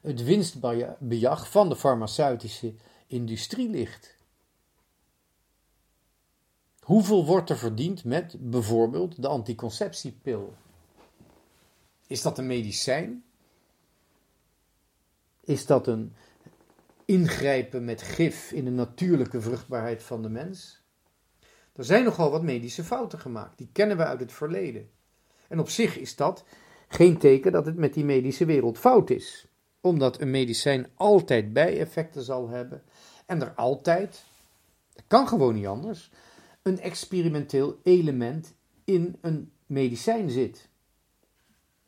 het 0.00 0.24
winstbejag 0.24 1.50
van 1.50 1.68
de 1.68 1.76
farmaceutische 1.76 2.74
industrie 3.06 3.70
ligt. 3.70 4.16
Hoeveel 6.80 7.26
wordt 7.26 7.50
er 7.50 7.58
verdiend 7.58 8.04
met 8.04 8.36
bijvoorbeeld 8.38 9.22
de 9.22 9.28
anticonceptiepil? 9.28 10.54
Is 12.06 12.22
dat 12.22 12.38
een 12.38 12.46
medicijn? 12.46 13.24
Is 15.40 15.66
dat 15.66 15.86
een 15.86 16.14
ingrijpen 17.04 17.84
met 17.84 18.02
gif 18.02 18.52
in 18.52 18.64
de 18.64 18.70
natuurlijke 18.70 19.40
vruchtbaarheid 19.40 20.02
van 20.02 20.22
de 20.22 20.28
mens? 20.28 20.77
Er 21.78 21.84
zijn 21.84 22.04
nogal 22.04 22.30
wat 22.30 22.42
medische 22.42 22.84
fouten 22.84 23.18
gemaakt, 23.18 23.58
die 23.58 23.68
kennen 23.72 23.96
we 23.96 24.04
uit 24.04 24.20
het 24.20 24.32
verleden. 24.32 24.90
En 25.48 25.58
op 25.58 25.68
zich 25.68 25.98
is 25.98 26.16
dat 26.16 26.44
geen 26.88 27.18
teken 27.18 27.52
dat 27.52 27.66
het 27.66 27.76
met 27.76 27.94
die 27.94 28.04
medische 28.04 28.44
wereld 28.44 28.78
fout 28.78 29.10
is, 29.10 29.46
omdat 29.80 30.20
een 30.20 30.30
medicijn 30.30 30.86
altijd 30.94 31.52
bijeffecten 31.52 32.22
zal 32.22 32.48
hebben 32.48 32.82
en 33.26 33.42
er 33.42 33.52
altijd, 33.54 34.24
dat 34.92 35.04
kan 35.06 35.28
gewoon 35.28 35.54
niet 35.54 35.66
anders, 35.66 36.10
een 36.62 36.80
experimenteel 36.80 37.78
element 37.82 38.54
in 38.84 39.16
een 39.20 39.52
medicijn 39.66 40.30
zit. 40.30 40.68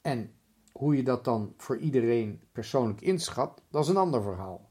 En 0.01 0.33
hoe 0.73 0.97
je 0.97 1.03
dat 1.03 1.25
dan 1.25 1.55
voor 1.57 1.79
iedereen 1.79 2.41
persoonlijk 2.53 3.01
inschat, 3.01 3.63
dat 3.71 3.83
is 3.83 3.89
een 3.89 3.97
ander 3.97 4.23
verhaal. 4.23 4.71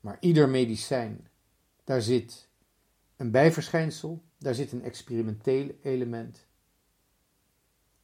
Maar 0.00 0.16
ieder 0.20 0.48
medicijn, 0.48 1.28
daar 1.84 2.02
zit 2.02 2.52
een 3.16 3.30
bijverschijnsel, 3.30 4.24
daar 4.38 4.54
zit 4.54 4.72
een 4.72 4.82
experimenteel 4.82 5.70
element. 5.82 6.46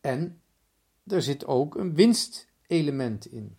En 0.01 0.43
er 1.07 1.23
zit 1.23 1.47
ook 1.47 1.75
een 1.75 1.95
winstelement 1.95 3.27
in. 3.27 3.57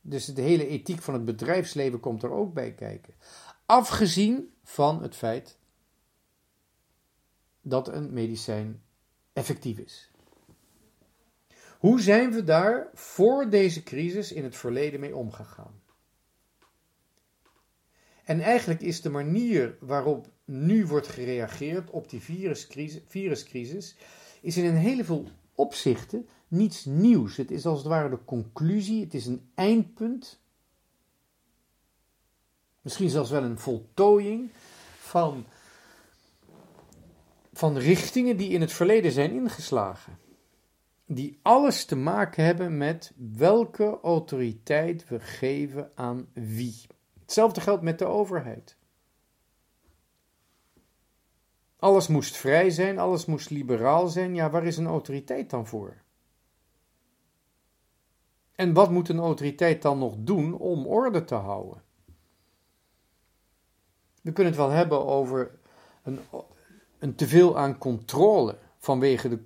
Dus 0.00 0.24
de 0.24 0.42
hele 0.42 0.66
ethiek 0.66 1.02
van 1.02 1.14
het 1.14 1.24
bedrijfsleven 1.24 2.00
komt 2.00 2.22
er 2.22 2.30
ook 2.30 2.54
bij 2.54 2.72
kijken. 2.72 3.14
Afgezien 3.66 4.52
van 4.62 5.02
het 5.02 5.16
feit 5.16 5.58
dat 7.60 7.88
een 7.88 8.12
medicijn 8.12 8.82
effectief 9.32 9.78
is. 9.78 10.10
Hoe 11.78 12.00
zijn 12.00 12.32
we 12.32 12.44
daar 12.44 12.90
voor 12.94 13.50
deze 13.50 13.82
crisis 13.82 14.32
in 14.32 14.44
het 14.44 14.56
verleden 14.56 15.00
mee 15.00 15.16
omgegaan? 15.16 15.80
En 18.28 18.40
eigenlijk 18.40 18.80
is 18.80 19.00
de 19.00 19.10
manier 19.10 19.76
waarop 19.80 20.28
nu 20.44 20.86
wordt 20.86 21.06
gereageerd 21.06 21.90
op 21.90 22.10
die 22.10 22.20
viruscrisis, 22.20 23.02
viruscrisis 23.06 23.96
is 24.40 24.56
in 24.56 24.64
een 24.64 24.76
heleboel 24.76 25.28
opzichten 25.54 26.28
niets 26.48 26.84
nieuws. 26.84 27.36
Het 27.36 27.50
is 27.50 27.66
als 27.66 27.78
het 27.78 27.88
ware 27.88 28.08
de 28.08 28.24
conclusie, 28.24 29.04
het 29.04 29.14
is 29.14 29.26
een 29.26 29.50
eindpunt. 29.54 30.40
Misschien 32.80 33.10
zelfs 33.10 33.30
wel 33.30 33.42
een 33.42 33.58
voltooiing 33.58 34.50
van, 34.98 35.46
van 37.52 37.78
richtingen 37.78 38.36
die 38.36 38.50
in 38.50 38.60
het 38.60 38.72
verleden 38.72 39.12
zijn 39.12 39.30
ingeslagen. 39.30 40.18
Die 41.06 41.38
alles 41.42 41.84
te 41.84 41.96
maken 41.96 42.44
hebben 42.44 42.76
met 42.76 43.12
welke 43.16 43.98
autoriteit 44.02 45.08
we 45.08 45.20
geven 45.20 45.90
aan 45.94 46.28
wie. 46.32 46.96
Hetzelfde 47.28 47.60
geldt 47.60 47.82
met 47.82 47.98
de 47.98 48.04
overheid. 48.04 48.76
Alles 51.76 52.06
moest 52.06 52.36
vrij 52.36 52.70
zijn, 52.70 52.98
alles 52.98 53.24
moest 53.24 53.50
liberaal 53.50 54.08
zijn. 54.08 54.34
Ja, 54.34 54.50
waar 54.50 54.64
is 54.64 54.76
een 54.76 54.86
autoriteit 54.86 55.50
dan 55.50 55.66
voor? 55.66 55.96
En 58.54 58.72
wat 58.72 58.90
moet 58.90 59.08
een 59.08 59.18
autoriteit 59.18 59.82
dan 59.82 59.98
nog 59.98 60.14
doen 60.18 60.58
om 60.58 60.86
orde 60.86 61.24
te 61.24 61.34
houden? 61.34 61.82
We 64.22 64.32
kunnen 64.32 64.52
het 64.52 64.62
wel 64.62 64.70
hebben 64.70 65.06
over 65.06 65.58
een, 66.02 66.18
een 66.98 67.14
teveel 67.14 67.58
aan 67.58 67.78
controle 67.78 68.58
vanwege 68.78 69.28
de, 69.28 69.44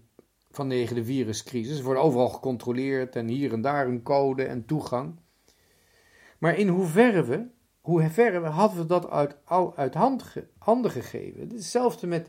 vanwege 0.50 0.94
de 0.94 1.04
viruscrisis. 1.04 1.78
Er 1.78 1.84
wordt 1.84 2.00
overal 2.00 2.28
gecontroleerd 2.28 3.16
en 3.16 3.28
hier 3.28 3.52
en 3.52 3.60
daar 3.60 3.86
een 3.86 4.02
code 4.02 4.44
en 4.44 4.64
toegang. 4.64 5.20
Maar 6.38 6.56
in 6.56 6.68
hoeverre 6.68 7.24
we 7.24 7.60
hoe 7.82 8.10
ver 8.10 8.44
hadden 8.44 8.78
we 8.78 8.86
dat 8.86 9.10
uit, 9.10 9.36
al 9.44 9.76
uit 9.76 9.94
hand, 9.94 10.34
handen 10.58 10.90
gegeven? 10.90 11.48
Hetzelfde 11.48 12.06
met 12.06 12.28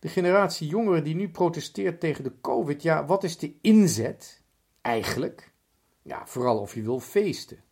de 0.00 0.08
generatie 0.08 0.68
jongeren 0.68 1.04
die 1.04 1.14
nu 1.14 1.28
protesteert 1.28 2.00
tegen 2.00 2.24
de 2.24 2.40
COVID. 2.40 2.82
Ja, 2.82 3.06
wat 3.06 3.24
is 3.24 3.38
de 3.38 3.58
inzet 3.60 4.42
eigenlijk? 4.80 5.52
Ja, 6.02 6.26
vooral 6.26 6.58
of 6.58 6.74
je 6.74 6.82
wil 6.82 7.00
feesten. 7.00 7.64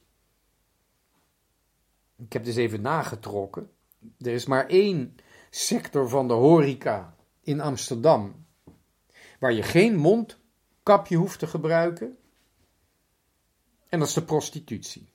Ik 2.16 2.32
heb 2.32 2.44
dus 2.44 2.56
even 2.56 2.80
nagetrokken. 2.80 3.70
Er 4.18 4.32
is 4.32 4.46
maar 4.46 4.66
één 4.66 5.16
sector 5.50 6.08
van 6.08 6.28
de 6.28 6.34
horeca 6.34 7.16
in 7.40 7.60
Amsterdam 7.60 8.46
waar 9.38 9.52
je 9.52 9.62
geen 9.62 9.96
mondkapje 9.96 11.16
hoeft 11.16 11.38
te 11.38 11.46
gebruiken. 11.46 12.16
En 13.88 13.98
dat 13.98 14.08
is 14.08 14.14
de 14.14 14.24
prostitutie 14.24 15.13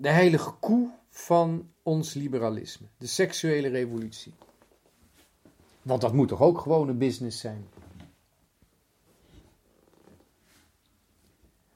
de 0.00 0.08
heilige 0.08 0.50
koe 0.50 0.90
van 1.08 1.70
ons 1.82 2.14
liberalisme, 2.14 2.86
de 2.96 3.06
seksuele 3.06 3.68
revolutie. 3.68 4.32
Want 5.82 6.00
dat 6.00 6.12
moet 6.12 6.28
toch 6.28 6.40
ook 6.40 6.58
gewoon 6.58 6.88
een 6.88 6.98
business 6.98 7.40
zijn? 7.40 7.66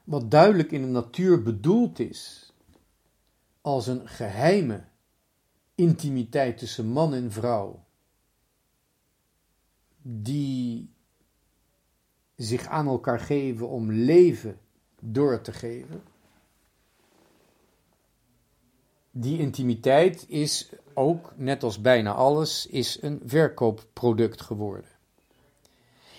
Wat 0.04 0.30
duidelijk 0.30 0.72
in 0.72 0.82
de 0.82 0.88
natuur 0.88 1.42
bedoeld 1.42 1.98
is 1.98 2.52
als 3.60 3.86
een 3.86 4.08
geheime 4.08 4.84
intimiteit 5.74 6.58
tussen 6.58 6.86
man 6.86 7.14
en 7.14 7.32
vrouw, 7.32 7.84
die 10.02 10.90
zich 12.36 12.66
aan 12.66 12.86
elkaar 12.86 13.20
geven 13.20 13.68
om 13.68 13.92
leven 13.92 14.58
door 15.00 15.40
te 15.40 15.52
geven 15.52 16.02
die 19.16 19.38
intimiteit 19.38 20.24
is 20.28 20.68
ook, 20.94 21.32
net 21.36 21.62
als 21.62 21.80
bijna 21.80 22.12
alles, 22.12 22.66
is 22.66 22.98
een 23.02 23.20
verkoopproduct 23.24 24.40
geworden. 24.40 24.90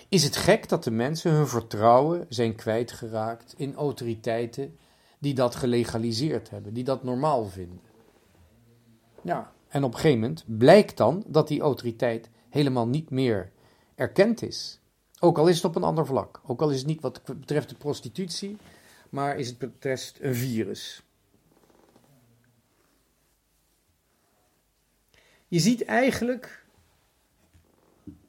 Is 0.08 0.24
het 0.24 0.36
gek 0.36 0.68
dat 0.68 0.84
de 0.84 0.90
mensen 0.90 1.32
hun 1.32 1.48
vertrouwen 1.48 2.26
zijn 2.28 2.54
kwijtgeraakt 2.54 3.54
in 3.56 3.74
autoriteiten 3.74 4.76
die 5.18 5.34
dat 5.34 5.54
gelegaliseerd 5.54 6.50
hebben, 6.50 6.74
die 6.74 6.84
dat 6.84 7.02
normaal 7.02 7.46
vinden? 7.46 7.80
Ja, 9.22 9.52
en 9.68 9.84
op 9.84 9.92
een 9.92 9.98
gegeven 9.98 10.20
moment 10.20 10.44
blijkt 10.46 10.96
dan 10.96 11.24
dat 11.26 11.48
die 11.48 11.60
autoriteit 11.60 12.28
helemaal 12.48 12.88
niet 12.88 13.10
meer 13.10 13.50
erkend 13.94 14.42
is. 14.42 14.80
Ook 15.20 15.38
al 15.38 15.48
is 15.48 15.56
het 15.56 15.64
op 15.64 15.76
een 15.76 15.82
ander 15.82 16.06
vlak. 16.06 16.40
Ook 16.46 16.62
al 16.62 16.70
is 16.70 16.78
het 16.78 16.86
niet 16.86 17.00
wat 17.00 17.22
betreft 17.24 17.68
de 17.68 17.74
prostitutie, 17.74 18.56
maar 19.10 19.38
is 19.38 19.48
het 19.48 19.58
betreft 19.58 20.18
een 20.20 20.34
virus. 20.34 21.02
Je 25.48 25.58
ziet 25.58 25.84
eigenlijk 25.84 26.66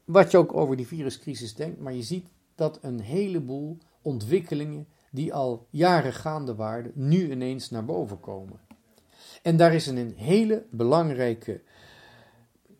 wat 0.06 0.32
je 0.32 0.38
ook 0.38 0.54
over 0.54 0.78
die 0.78 0.88
viruscrisis 0.88 1.56
denkt, 1.56 1.80
maar 1.80 1.94
je 1.94 2.04
ziet 2.04 2.28
dat 2.56 2.80
een 2.82 3.00
heleboel 3.00 3.78
ontwikkelingen 4.02 4.88
die 5.12 5.34
al 5.34 5.68
jaren 5.70 6.14
gaande 6.14 6.56
waren, 6.56 6.92
nu 6.96 7.32
ineens 7.32 7.70
naar 7.70 7.86
boven 7.86 8.20
komen. 8.20 8.60
En 9.42 9.58
daar 9.58 9.74
is 9.74 9.88
een 9.88 10.14
hele 10.16 10.66
belangrijke 10.72 11.62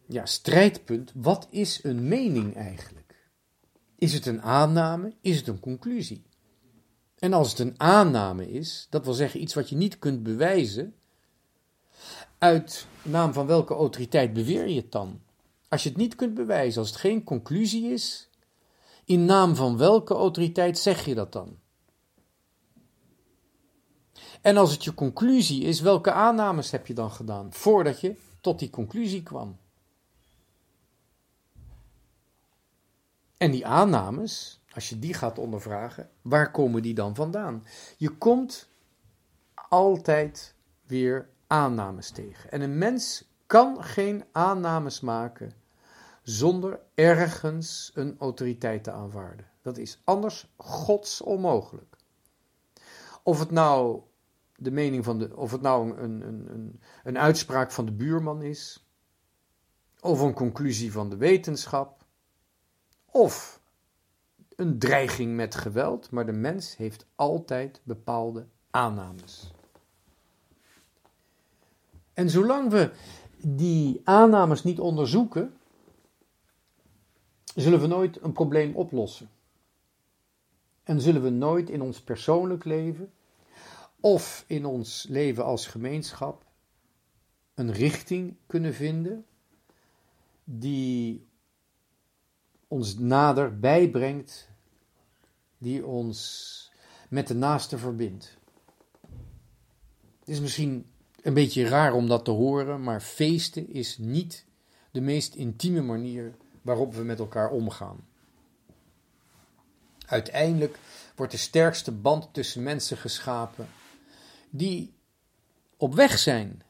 ja, 0.08 0.26
strijdpunt. 0.26 1.12
Wat 1.16 1.48
is 1.50 1.84
een 1.84 2.08
mening 2.08 2.56
eigenlijk? 2.56 3.30
Is 3.96 4.14
het 4.14 4.26
een 4.26 4.42
aanname? 4.42 5.14
Is 5.22 5.38
het 5.38 5.48
een 5.48 5.60
conclusie? 5.60 6.26
En 7.16 7.34
als 7.34 7.50
het 7.50 7.60
een 7.60 7.80
aanname 7.80 8.52
is, 8.52 8.88
dat 8.90 9.06
wil 9.06 9.14
zeggen 9.14 9.42
iets 9.42 9.54
wat 9.54 9.70
je 9.70 9.76
niet 9.76 10.00
kunt 10.00 10.24
bewijzen, 10.24 10.96
uit 12.38 12.88
naam 13.02 13.34
van 13.34 13.46
welke 13.48 13.74
autoriteit 13.74 14.34
beweer 14.34 14.68
je 14.68 14.76
het 14.76 14.92
dan? 14.92 15.22
Als 15.70 15.84
je 15.84 15.90
het 15.90 15.98
niet 15.98 16.16
kunt 16.16 16.34
bewijzen, 16.34 16.80
als 16.80 16.90
het 16.90 17.00
geen 17.00 17.24
conclusie 17.24 17.92
is, 17.92 18.30
in 19.06 19.26
naam 19.26 19.56
van 19.56 19.78
welke 19.78 20.14
autoriteit 20.14 20.78
zeg 20.78 21.06
je 21.06 21.16
dat 21.16 21.32
dan? 21.32 21.58
En 24.42 24.58
als 24.58 24.72
het 24.72 24.84
je 24.84 24.94
conclusie 24.94 25.64
is, 25.64 25.82
welke 25.82 26.12
aannames 26.12 26.72
heb 26.72 26.88
je 26.88 26.94
dan 26.94 27.12
gedaan 27.12 27.54
voordat 27.54 28.02
je 28.02 28.16
tot 28.42 28.60
die 28.60 28.70
conclusie 28.70 29.24
kwam? 29.24 29.58
En 33.38 33.52
die 33.52 33.66
aannames, 33.66 34.60
als 34.74 34.90
je 34.90 35.00
die 35.00 35.14
gaat 35.14 35.40
ondervragen, 35.40 36.10
waar 36.22 36.52
komen 36.52 36.82
die 36.82 36.94
dan 36.94 37.16
vandaan? 37.16 37.66
Je 37.98 38.10
komt 38.10 38.68
altijd 39.70 40.54
weer 40.86 41.30
aannames 41.48 42.10
tegen. 42.10 42.52
En 42.52 42.62
een 42.62 42.78
mens 42.78 43.28
kan 43.46 43.84
geen 43.84 44.24
aannames 44.32 45.00
maken 45.00 45.54
zonder 46.22 46.80
ergens 46.96 47.92
een 47.94 48.16
autoriteit 48.20 48.84
te 48.84 48.92
aanvaarden. 48.92 49.46
Dat 49.62 49.78
is 49.78 50.02
anders 50.04 50.54
gods 50.58 51.22
onmogelijk. 51.22 51.96
Of 53.24 53.40
het 53.40 53.52
nou 53.52 54.02
de 54.56 54.72
mening 54.72 55.04
van 55.04 55.20
de, 55.20 55.36
of 55.36 55.52
het 55.52 55.62
nou 55.62 55.98
een, 55.98 56.22
een, 56.28 56.52
een, 56.54 56.82
een 57.04 57.18
uitspraak 57.18 57.72
van 57.72 57.86
de 57.86 57.92
buurman 57.92 58.42
is, 58.42 58.88
of 60.00 60.20
een 60.20 60.34
conclusie 60.34 60.92
van 60.92 61.10
de 61.10 61.18
wetenschap, 61.18 62.06
of 63.06 63.62
een 64.56 64.80
dreiging 64.80 65.36
met 65.36 65.56
geweld, 65.56 66.12
maar 66.12 66.26
de 66.26 66.32
mens 66.32 66.78
heeft 66.78 67.06
altijd 67.16 67.82
bepaalde 67.84 68.48
aannames. 68.70 69.52
En 72.18 72.30
zolang 72.30 72.72
we 72.72 72.92
die 73.38 74.02
aannames 74.04 74.64
niet 74.64 74.80
onderzoeken, 74.80 75.58
zullen 77.56 77.80
we 77.80 77.88
nooit 77.88 78.22
een 78.22 78.32
probleem 78.32 78.76
oplossen. 78.76 79.30
En 80.84 81.02
zullen 81.02 81.24
we 81.24 81.30
nooit 81.30 81.70
in 81.70 81.82
ons 81.82 82.02
persoonlijk 82.02 82.64
leven 82.64 83.12
of 84.00 84.44
in 84.48 84.66
ons 84.66 85.06
leven 85.10 85.46
als 85.46 85.68
gemeenschap 85.68 86.46
een 87.54 87.72
richting 87.72 88.36
kunnen 88.48 88.74
vinden 88.74 89.26
die 90.44 91.28
ons 92.68 92.98
nader 92.98 93.60
bijbrengt, 93.60 94.50
die 95.58 95.86
ons 95.86 96.72
met 97.10 97.28
de 97.28 97.36
naaste 97.36 97.78
verbindt. 97.78 98.38
Het 100.20 100.30
is 100.30 100.40
misschien 100.40 100.86
een 101.28 101.34
beetje 101.34 101.68
raar 101.68 101.94
om 101.94 102.08
dat 102.08 102.26
te 102.26 102.32
horen, 102.32 102.84
maar 102.84 103.02
feesten 103.02 103.74
is 103.74 103.98
niet 103.98 104.46
de 104.92 105.02
meest 105.02 105.36
intieme 105.36 105.82
manier 105.82 106.36
waarop 106.62 106.94
we 106.94 107.04
met 107.04 107.20
elkaar 107.20 107.50
omgaan. 107.50 108.08
Uiteindelijk 110.06 110.78
wordt 111.16 111.32
de 111.32 111.38
sterkste 111.38 111.92
band 111.92 112.34
tussen 112.34 112.64
mensen 112.64 112.98
geschapen 112.98 113.68
die 114.50 114.94
op 115.78 115.96
weg 115.96 116.18
zijn 116.18 116.64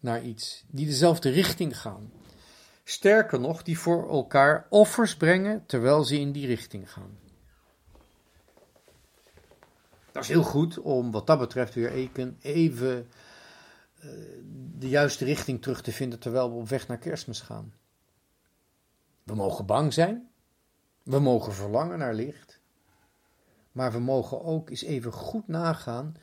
naar 0.00 0.22
iets, 0.22 0.64
die 0.68 0.86
dezelfde 0.86 1.30
richting 1.30 1.80
gaan. 1.80 2.12
Sterker 2.84 3.40
nog, 3.40 3.62
die 3.62 3.78
voor 3.78 4.10
elkaar 4.10 4.66
offers 4.68 5.16
brengen 5.16 5.66
terwijl 5.66 6.04
ze 6.04 6.20
in 6.20 6.32
die 6.32 6.46
richting 6.46 6.92
gaan. 6.92 7.18
Dat 10.12 10.22
is 10.22 10.28
heel 10.28 10.42
goed 10.42 10.78
om 10.78 11.10
wat 11.10 11.26
dat 11.26 11.38
betreft 11.38 11.74
weer 11.74 11.92
even 12.40 13.08
de 14.78 14.88
juiste 14.88 15.24
richting 15.24 15.62
terug 15.62 15.82
te 15.82 15.92
vinden 15.92 16.18
terwijl 16.18 16.50
we 16.50 16.56
op 16.56 16.68
weg 16.68 16.88
naar 16.88 16.98
kerstmis 16.98 17.40
gaan. 17.40 17.74
We 19.22 19.34
mogen 19.34 19.66
bang 19.66 19.92
zijn, 19.92 20.30
we 21.02 21.18
mogen 21.18 21.52
verlangen 21.52 21.98
naar 21.98 22.14
licht, 22.14 22.60
maar 23.72 23.92
we 23.92 23.98
mogen 23.98 24.42
ook 24.42 24.70
eens 24.70 24.82
even 24.82 25.12
goed 25.12 25.48
nagaan 25.48 26.16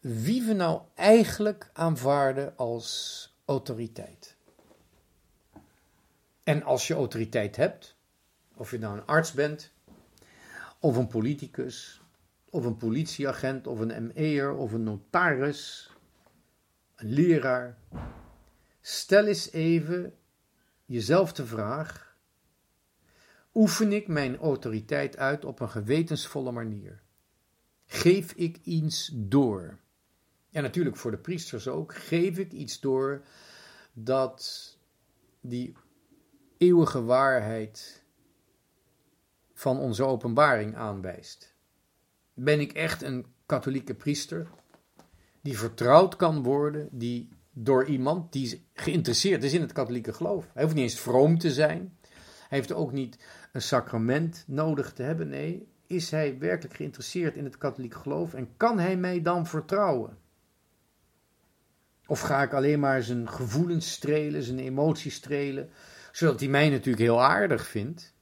wie 0.00 0.42
we 0.42 0.52
nou 0.52 0.82
eigenlijk 0.94 1.70
aanvaarden 1.72 2.56
als 2.56 3.28
autoriteit. 3.44 4.36
En 6.44 6.62
als 6.62 6.86
je 6.86 6.94
autoriteit 6.94 7.56
hebt, 7.56 7.96
of 8.54 8.70
je 8.70 8.78
nou 8.78 8.96
een 8.96 9.06
arts 9.06 9.32
bent, 9.32 9.70
of 10.78 10.96
een 10.96 11.06
politicus, 11.06 12.02
of 12.50 12.64
een 12.64 12.76
politieagent, 12.76 13.66
of 13.66 13.78
een 13.78 14.12
ME'er, 14.14 14.54
of 14.54 14.72
een 14.72 14.82
notaris, 14.82 15.89
leraar, 17.02 17.78
stel 18.80 19.26
eens 19.26 19.52
even 19.52 20.14
jezelf 20.84 21.32
de 21.32 21.46
vraag: 21.46 22.16
oefen 23.54 23.92
ik 23.92 24.08
mijn 24.08 24.36
autoriteit 24.36 25.16
uit 25.16 25.44
op 25.44 25.60
een 25.60 25.70
gewetensvolle 25.70 26.52
manier? 26.52 27.02
Geef 27.86 28.32
ik 28.32 28.58
iets 28.62 29.10
door? 29.14 29.78
En 30.50 30.62
natuurlijk 30.62 30.96
voor 30.96 31.10
de 31.10 31.18
priesters 31.18 31.68
ook, 31.68 31.94
geef 31.94 32.38
ik 32.38 32.52
iets 32.52 32.80
door 32.80 33.24
dat 33.92 34.78
die 35.40 35.76
eeuwige 36.58 37.02
waarheid 37.02 38.04
van 39.54 39.78
onze 39.78 40.04
openbaring 40.04 40.76
aanwijst. 40.76 41.54
Ben 42.34 42.60
ik 42.60 42.72
echt 42.72 43.02
een 43.02 43.26
katholieke 43.46 43.94
priester 43.94 44.50
die 45.40 45.58
vertrouwd 45.58 46.16
kan 46.16 46.42
worden, 46.42 46.88
die 46.92 47.28
door 47.52 47.84
iemand 47.84 48.32
die 48.32 48.66
geïnteresseerd 48.74 49.44
is 49.44 49.52
in 49.52 49.60
het 49.60 49.72
katholieke 49.72 50.12
geloof. 50.12 50.50
Hij 50.54 50.62
hoeft 50.62 50.74
niet 50.74 50.84
eens 50.84 51.00
vroom 51.00 51.38
te 51.38 51.52
zijn. 51.52 51.96
Hij 52.48 52.58
heeft 52.58 52.72
ook 52.72 52.92
niet 52.92 53.18
een 53.52 53.62
sacrament 53.62 54.44
nodig 54.46 54.92
te 54.92 55.02
hebben. 55.02 55.28
Nee, 55.28 55.68
is 55.86 56.10
hij 56.10 56.38
werkelijk 56.38 56.76
geïnteresseerd 56.76 57.36
in 57.36 57.44
het 57.44 57.58
katholieke 57.58 57.98
geloof 57.98 58.34
en 58.34 58.48
kan 58.56 58.78
hij 58.78 58.96
mij 58.96 59.22
dan 59.22 59.46
vertrouwen? 59.46 60.18
Of 62.06 62.20
ga 62.20 62.42
ik 62.42 62.52
alleen 62.52 62.80
maar 62.80 63.02
zijn 63.02 63.28
gevoelens 63.28 63.92
strelen, 63.92 64.42
zijn 64.42 64.58
emoties 64.58 65.14
strelen, 65.14 65.70
zodat 66.12 66.40
hij 66.40 66.48
mij 66.48 66.68
natuurlijk 66.68 67.02
heel 67.02 67.22
aardig 67.22 67.66
vindt, 67.66 68.14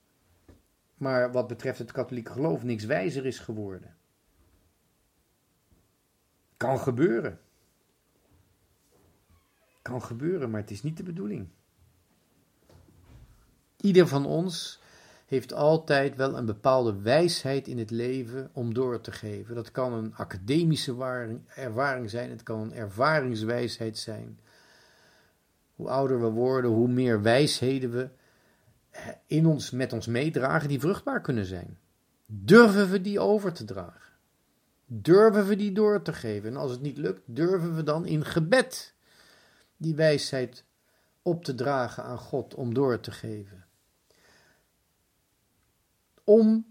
maar 0.94 1.32
wat 1.32 1.46
betreft 1.46 1.78
het 1.78 1.92
katholieke 1.92 2.32
geloof 2.32 2.62
niks 2.62 2.84
wijzer 2.84 3.26
is 3.26 3.38
geworden? 3.38 3.96
Kan 6.58 6.78
gebeuren. 6.78 7.38
Kan 9.82 10.02
gebeuren, 10.02 10.50
maar 10.50 10.60
het 10.60 10.70
is 10.70 10.82
niet 10.82 10.96
de 10.96 11.02
bedoeling. 11.02 11.48
Ieder 13.76 14.08
van 14.08 14.26
ons 14.26 14.80
heeft 15.26 15.52
altijd 15.52 16.16
wel 16.16 16.36
een 16.36 16.46
bepaalde 16.46 17.00
wijsheid 17.00 17.68
in 17.68 17.78
het 17.78 17.90
leven 17.90 18.50
om 18.52 18.74
door 18.74 19.00
te 19.00 19.12
geven. 19.12 19.54
Dat 19.54 19.70
kan 19.70 19.92
een 19.92 20.14
academische 20.14 20.94
ervaring 21.54 22.10
zijn, 22.10 22.30
het 22.30 22.42
kan 22.42 22.60
een 22.60 22.72
ervaringswijsheid 22.72 23.98
zijn. 23.98 24.38
Hoe 25.74 25.88
ouder 25.88 26.20
we 26.20 26.28
worden, 26.28 26.70
hoe 26.70 26.88
meer 26.88 27.22
wijsheden 27.22 27.90
we 27.90 28.08
in 29.26 29.46
ons, 29.46 29.70
met 29.70 29.92
ons 29.92 30.06
meedragen 30.06 30.68
die 30.68 30.80
vruchtbaar 30.80 31.20
kunnen 31.20 31.44
zijn. 31.44 31.78
Durven 32.26 32.90
we 32.90 33.00
die 33.00 33.20
over 33.20 33.52
te 33.52 33.64
dragen? 33.64 34.07
Durven 34.90 35.46
we 35.46 35.56
die 35.56 35.72
door 35.72 36.02
te 36.02 36.12
geven? 36.12 36.50
En 36.50 36.56
als 36.56 36.70
het 36.70 36.80
niet 36.80 36.96
lukt, 36.96 37.22
durven 37.24 37.76
we 37.76 37.82
dan 37.82 38.06
in 38.06 38.24
gebed 38.24 38.94
die 39.76 39.94
wijsheid 39.94 40.64
op 41.22 41.44
te 41.44 41.54
dragen 41.54 42.04
aan 42.04 42.18
God 42.18 42.54
om 42.54 42.74
door 42.74 43.00
te 43.00 43.10
geven? 43.10 43.68
om 46.28 46.66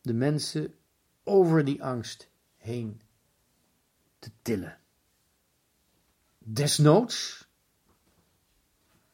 de 0.00 0.14
mensen 0.14 0.74
over 1.24 1.64
die 1.64 1.82
angst 1.82 2.28
heen 2.56 3.00
te 4.18 4.30
tillen. 4.42 4.78
Desnoods 6.38 7.48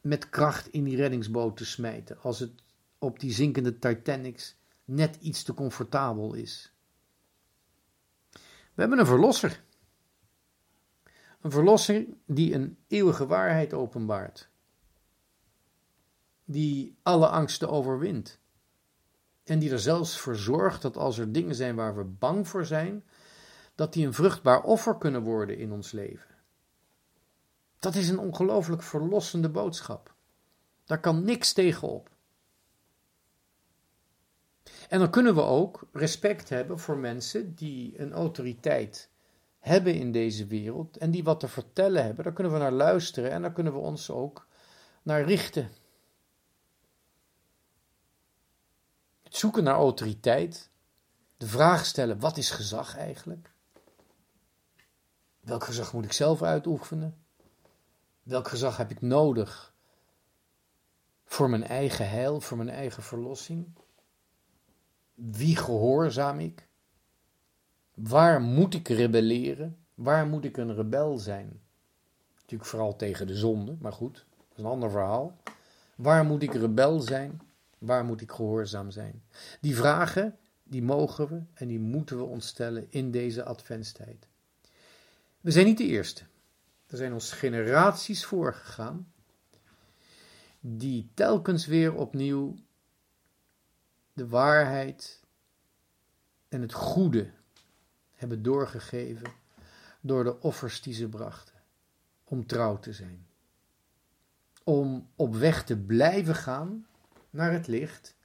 met 0.01 0.29
kracht 0.29 0.67
in 0.67 0.83
die 0.83 0.95
reddingsboot 0.95 1.57
te 1.57 1.65
smijten 1.65 2.21
als 2.21 2.39
het 2.39 2.51
op 2.97 3.19
die 3.19 3.33
zinkende 3.33 3.79
Titanics 3.79 4.55
net 4.85 5.15
iets 5.15 5.43
te 5.43 5.53
comfortabel 5.53 6.33
is. 6.33 6.73
We 8.75 8.81
hebben 8.81 8.99
een 8.99 9.05
verlosser. 9.05 9.63
Een 11.41 11.51
verlosser 11.51 12.05
die 12.25 12.53
een 12.53 12.77
eeuwige 12.87 13.27
waarheid 13.27 13.73
openbaart. 13.73 14.49
Die 16.45 16.97
alle 17.03 17.27
angsten 17.27 17.69
overwint. 17.69 18.39
En 19.43 19.59
die 19.59 19.71
er 19.71 19.79
zelfs 19.79 20.19
voor 20.19 20.35
zorgt 20.35 20.81
dat 20.81 20.97
als 20.97 21.17
er 21.17 21.31
dingen 21.31 21.55
zijn 21.55 21.75
waar 21.75 21.95
we 21.95 22.03
bang 22.03 22.47
voor 22.47 22.65
zijn, 22.65 23.03
dat 23.75 23.93
die 23.93 24.05
een 24.05 24.13
vruchtbaar 24.13 24.63
offer 24.63 24.97
kunnen 24.97 25.21
worden 25.21 25.57
in 25.57 25.71
ons 25.71 25.91
leven. 25.91 26.35
Dat 27.79 27.95
is 27.95 28.09
een 28.09 28.19
ongelooflijk 28.19 28.83
verlossende 28.83 29.49
boodschap. 29.49 30.13
Daar 30.85 30.99
kan 30.99 31.23
niks 31.23 31.53
tegen 31.53 31.87
op. 31.87 32.14
En 34.89 34.99
dan 34.99 35.09
kunnen 35.09 35.35
we 35.35 35.41
ook 35.41 35.87
respect 35.91 36.49
hebben 36.49 36.79
voor 36.79 36.97
mensen 36.97 37.55
die 37.55 37.99
een 37.99 38.13
autoriteit 38.13 39.09
hebben 39.59 39.95
in 39.95 40.11
deze 40.11 40.45
wereld 40.45 40.97
en 40.97 41.11
die 41.11 41.23
wat 41.23 41.39
te 41.39 41.47
vertellen 41.47 42.03
hebben. 42.03 42.23
Daar 42.23 42.33
kunnen 42.33 42.53
we 42.53 42.59
naar 42.59 42.71
luisteren 42.71 43.31
en 43.31 43.41
daar 43.41 43.53
kunnen 43.53 43.73
we 43.73 43.79
ons 43.79 44.09
ook 44.09 44.47
naar 45.03 45.23
richten. 45.23 45.69
zoeken 49.37 49.63
naar 49.63 49.75
autoriteit, 49.75 50.69
de 51.37 51.47
vraag 51.47 51.85
stellen: 51.85 52.19
wat 52.19 52.37
is 52.37 52.49
gezag 52.49 52.97
eigenlijk? 52.97 53.51
Welk 55.39 55.63
gezag 55.63 55.93
moet 55.93 56.05
ik 56.05 56.13
zelf 56.13 56.41
uitoefenen? 56.41 57.17
Welk 58.23 58.47
gezag 58.47 58.77
heb 58.77 58.91
ik 58.91 59.01
nodig 59.01 59.73
voor 61.25 61.49
mijn 61.49 61.63
eigen 61.63 62.09
heil, 62.09 62.41
voor 62.41 62.57
mijn 62.57 62.69
eigen 62.69 63.03
verlossing? 63.03 63.73
Wie 65.15 65.55
gehoorzaam 65.55 66.39
ik? 66.39 66.67
Waar 67.93 68.41
moet 68.41 68.73
ik 68.73 68.87
rebelleren? 68.87 69.77
Waar 69.93 70.27
moet 70.27 70.45
ik 70.45 70.57
een 70.57 70.75
rebel 70.75 71.17
zijn? 71.17 71.61
Natuurlijk 72.35 72.69
vooral 72.69 72.95
tegen 72.95 73.27
de 73.27 73.35
zonde, 73.35 73.75
maar 73.79 73.93
goed, 73.93 74.13
dat 74.13 74.57
is 74.57 74.63
een 74.63 74.69
ander 74.69 74.91
verhaal. 74.91 75.37
Waar 75.95 76.25
moet 76.25 76.43
ik 76.43 76.53
rebel 76.53 76.99
zijn? 76.99 77.41
Waar 77.77 78.05
moet 78.05 78.21
ik 78.21 78.31
gehoorzaam 78.31 78.91
zijn? 78.91 79.23
Die 79.61 79.75
vragen, 79.75 80.37
die 80.63 80.83
mogen 80.83 81.27
we 81.27 81.41
en 81.53 81.67
die 81.67 81.79
moeten 81.79 82.17
we 82.17 82.23
ons 82.23 82.47
stellen 82.47 82.85
in 82.89 83.11
deze 83.11 83.43
adventstijd. 83.43 84.27
We 85.41 85.51
zijn 85.51 85.65
niet 85.65 85.77
de 85.77 85.85
eerste. 85.85 86.23
Er 86.87 86.97
zijn 86.97 87.13
ons 87.13 87.31
generaties 87.31 88.25
voorgegaan 88.25 89.11
die 90.59 91.09
telkens 91.13 91.65
weer 91.65 91.93
opnieuw 91.93 92.55
de 94.15 94.27
waarheid 94.27 95.23
en 96.47 96.61
het 96.61 96.73
goede 96.73 97.31
hebben 98.11 98.43
doorgegeven 98.43 99.31
door 100.01 100.23
de 100.23 100.39
offers 100.39 100.81
die 100.81 100.93
ze 100.93 101.09
brachten, 101.09 101.55
om 102.23 102.45
trouw 102.45 102.79
te 102.79 102.93
zijn. 102.93 103.27
Om 104.63 105.09
op 105.15 105.35
weg 105.35 105.63
te 105.63 105.77
blijven 105.77 106.35
gaan 106.35 106.87
naar 107.29 107.51
het 107.51 107.67
licht, 107.67 108.15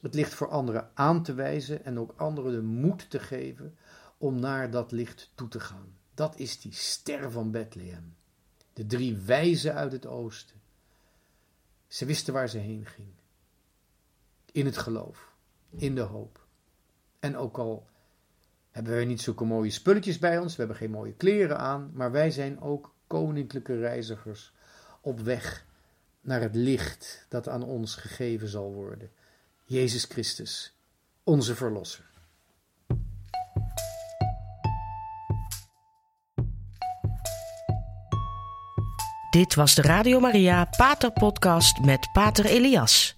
het 0.00 0.14
licht 0.14 0.34
voor 0.34 0.48
anderen 0.48 0.90
aan 0.94 1.22
te 1.22 1.34
wijzen 1.34 1.84
en 1.84 1.98
ook 1.98 2.14
anderen 2.16 2.52
de 2.52 2.62
moed 2.62 3.10
te 3.10 3.18
geven 3.18 3.76
om 4.18 4.40
naar 4.40 4.70
dat 4.70 4.92
licht 4.92 5.32
toe 5.34 5.48
te 5.48 5.60
gaan. 5.60 5.96
Dat 6.14 6.38
is 6.38 6.60
die 6.60 6.72
ster 6.72 7.30
van 7.30 7.50
Bethlehem. 7.50 8.16
De 8.72 8.86
drie 8.86 9.16
wijzen 9.16 9.74
uit 9.74 9.92
het 9.92 10.06
oosten. 10.06 10.60
Ze 11.86 12.04
wisten 12.04 12.32
waar 12.32 12.48
ze 12.48 12.58
heen 12.58 12.86
ging. 12.86 13.08
In 14.52 14.66
het 14.66 14.76
geloof, 14.76 15.32
in 15.76 15.94
de 15.94 16.00
hoop. 16.00 16.46
En 17.20 17.36
ook 17.36 17.58
al 17.58 17.86
hebben 18.70 18.92
wij 18.92 19.04
niet 19.04 19.20
zulke 19.20 19.44
mooie 19.44 19.70
spulletjes 19.70 20.18
bij 20.18 20.38
ons, 20.38 20.52
we 20.52 20.58
hebben 20.58 20.76
geen 20.76 20.90
mooie 20.90 21.12
kleren 21.12 21.58
aan, 21.58 21.90
maar 21.94 22.10
wij 22.10 22.30
zijn 22.30 22.60
ook 22.60 22.94
koninklijke 23.06 23.78
reizigers 23.78 24.52
op 25.00 25.20
weg 25.20 25.66
naar 26.20 26.40
het 26.40 26.54
licht 26.54 27.26
dat 27.28 27.48
aan 27.48 27.62
ons 27.62 27.94
gegeven 27.94 28.48
zal 28.48 28.72
worden. 28.72 29.10
Jezus 29.64 30.04
Christus, 30.04 30.76
onze 31.22 31.54
Verlosser. 31.54 32.06
Dit 39.30 39.54
was 39.54 39.74
de 39.74 39.82
Radio 39.82 40.20
Maria 40.20 40.64
Pater 40.64 41.12
Podcast 41.12 41.80
met 41.80 42.08
Pater 42.12 42.44
Elias. 42.44 43.17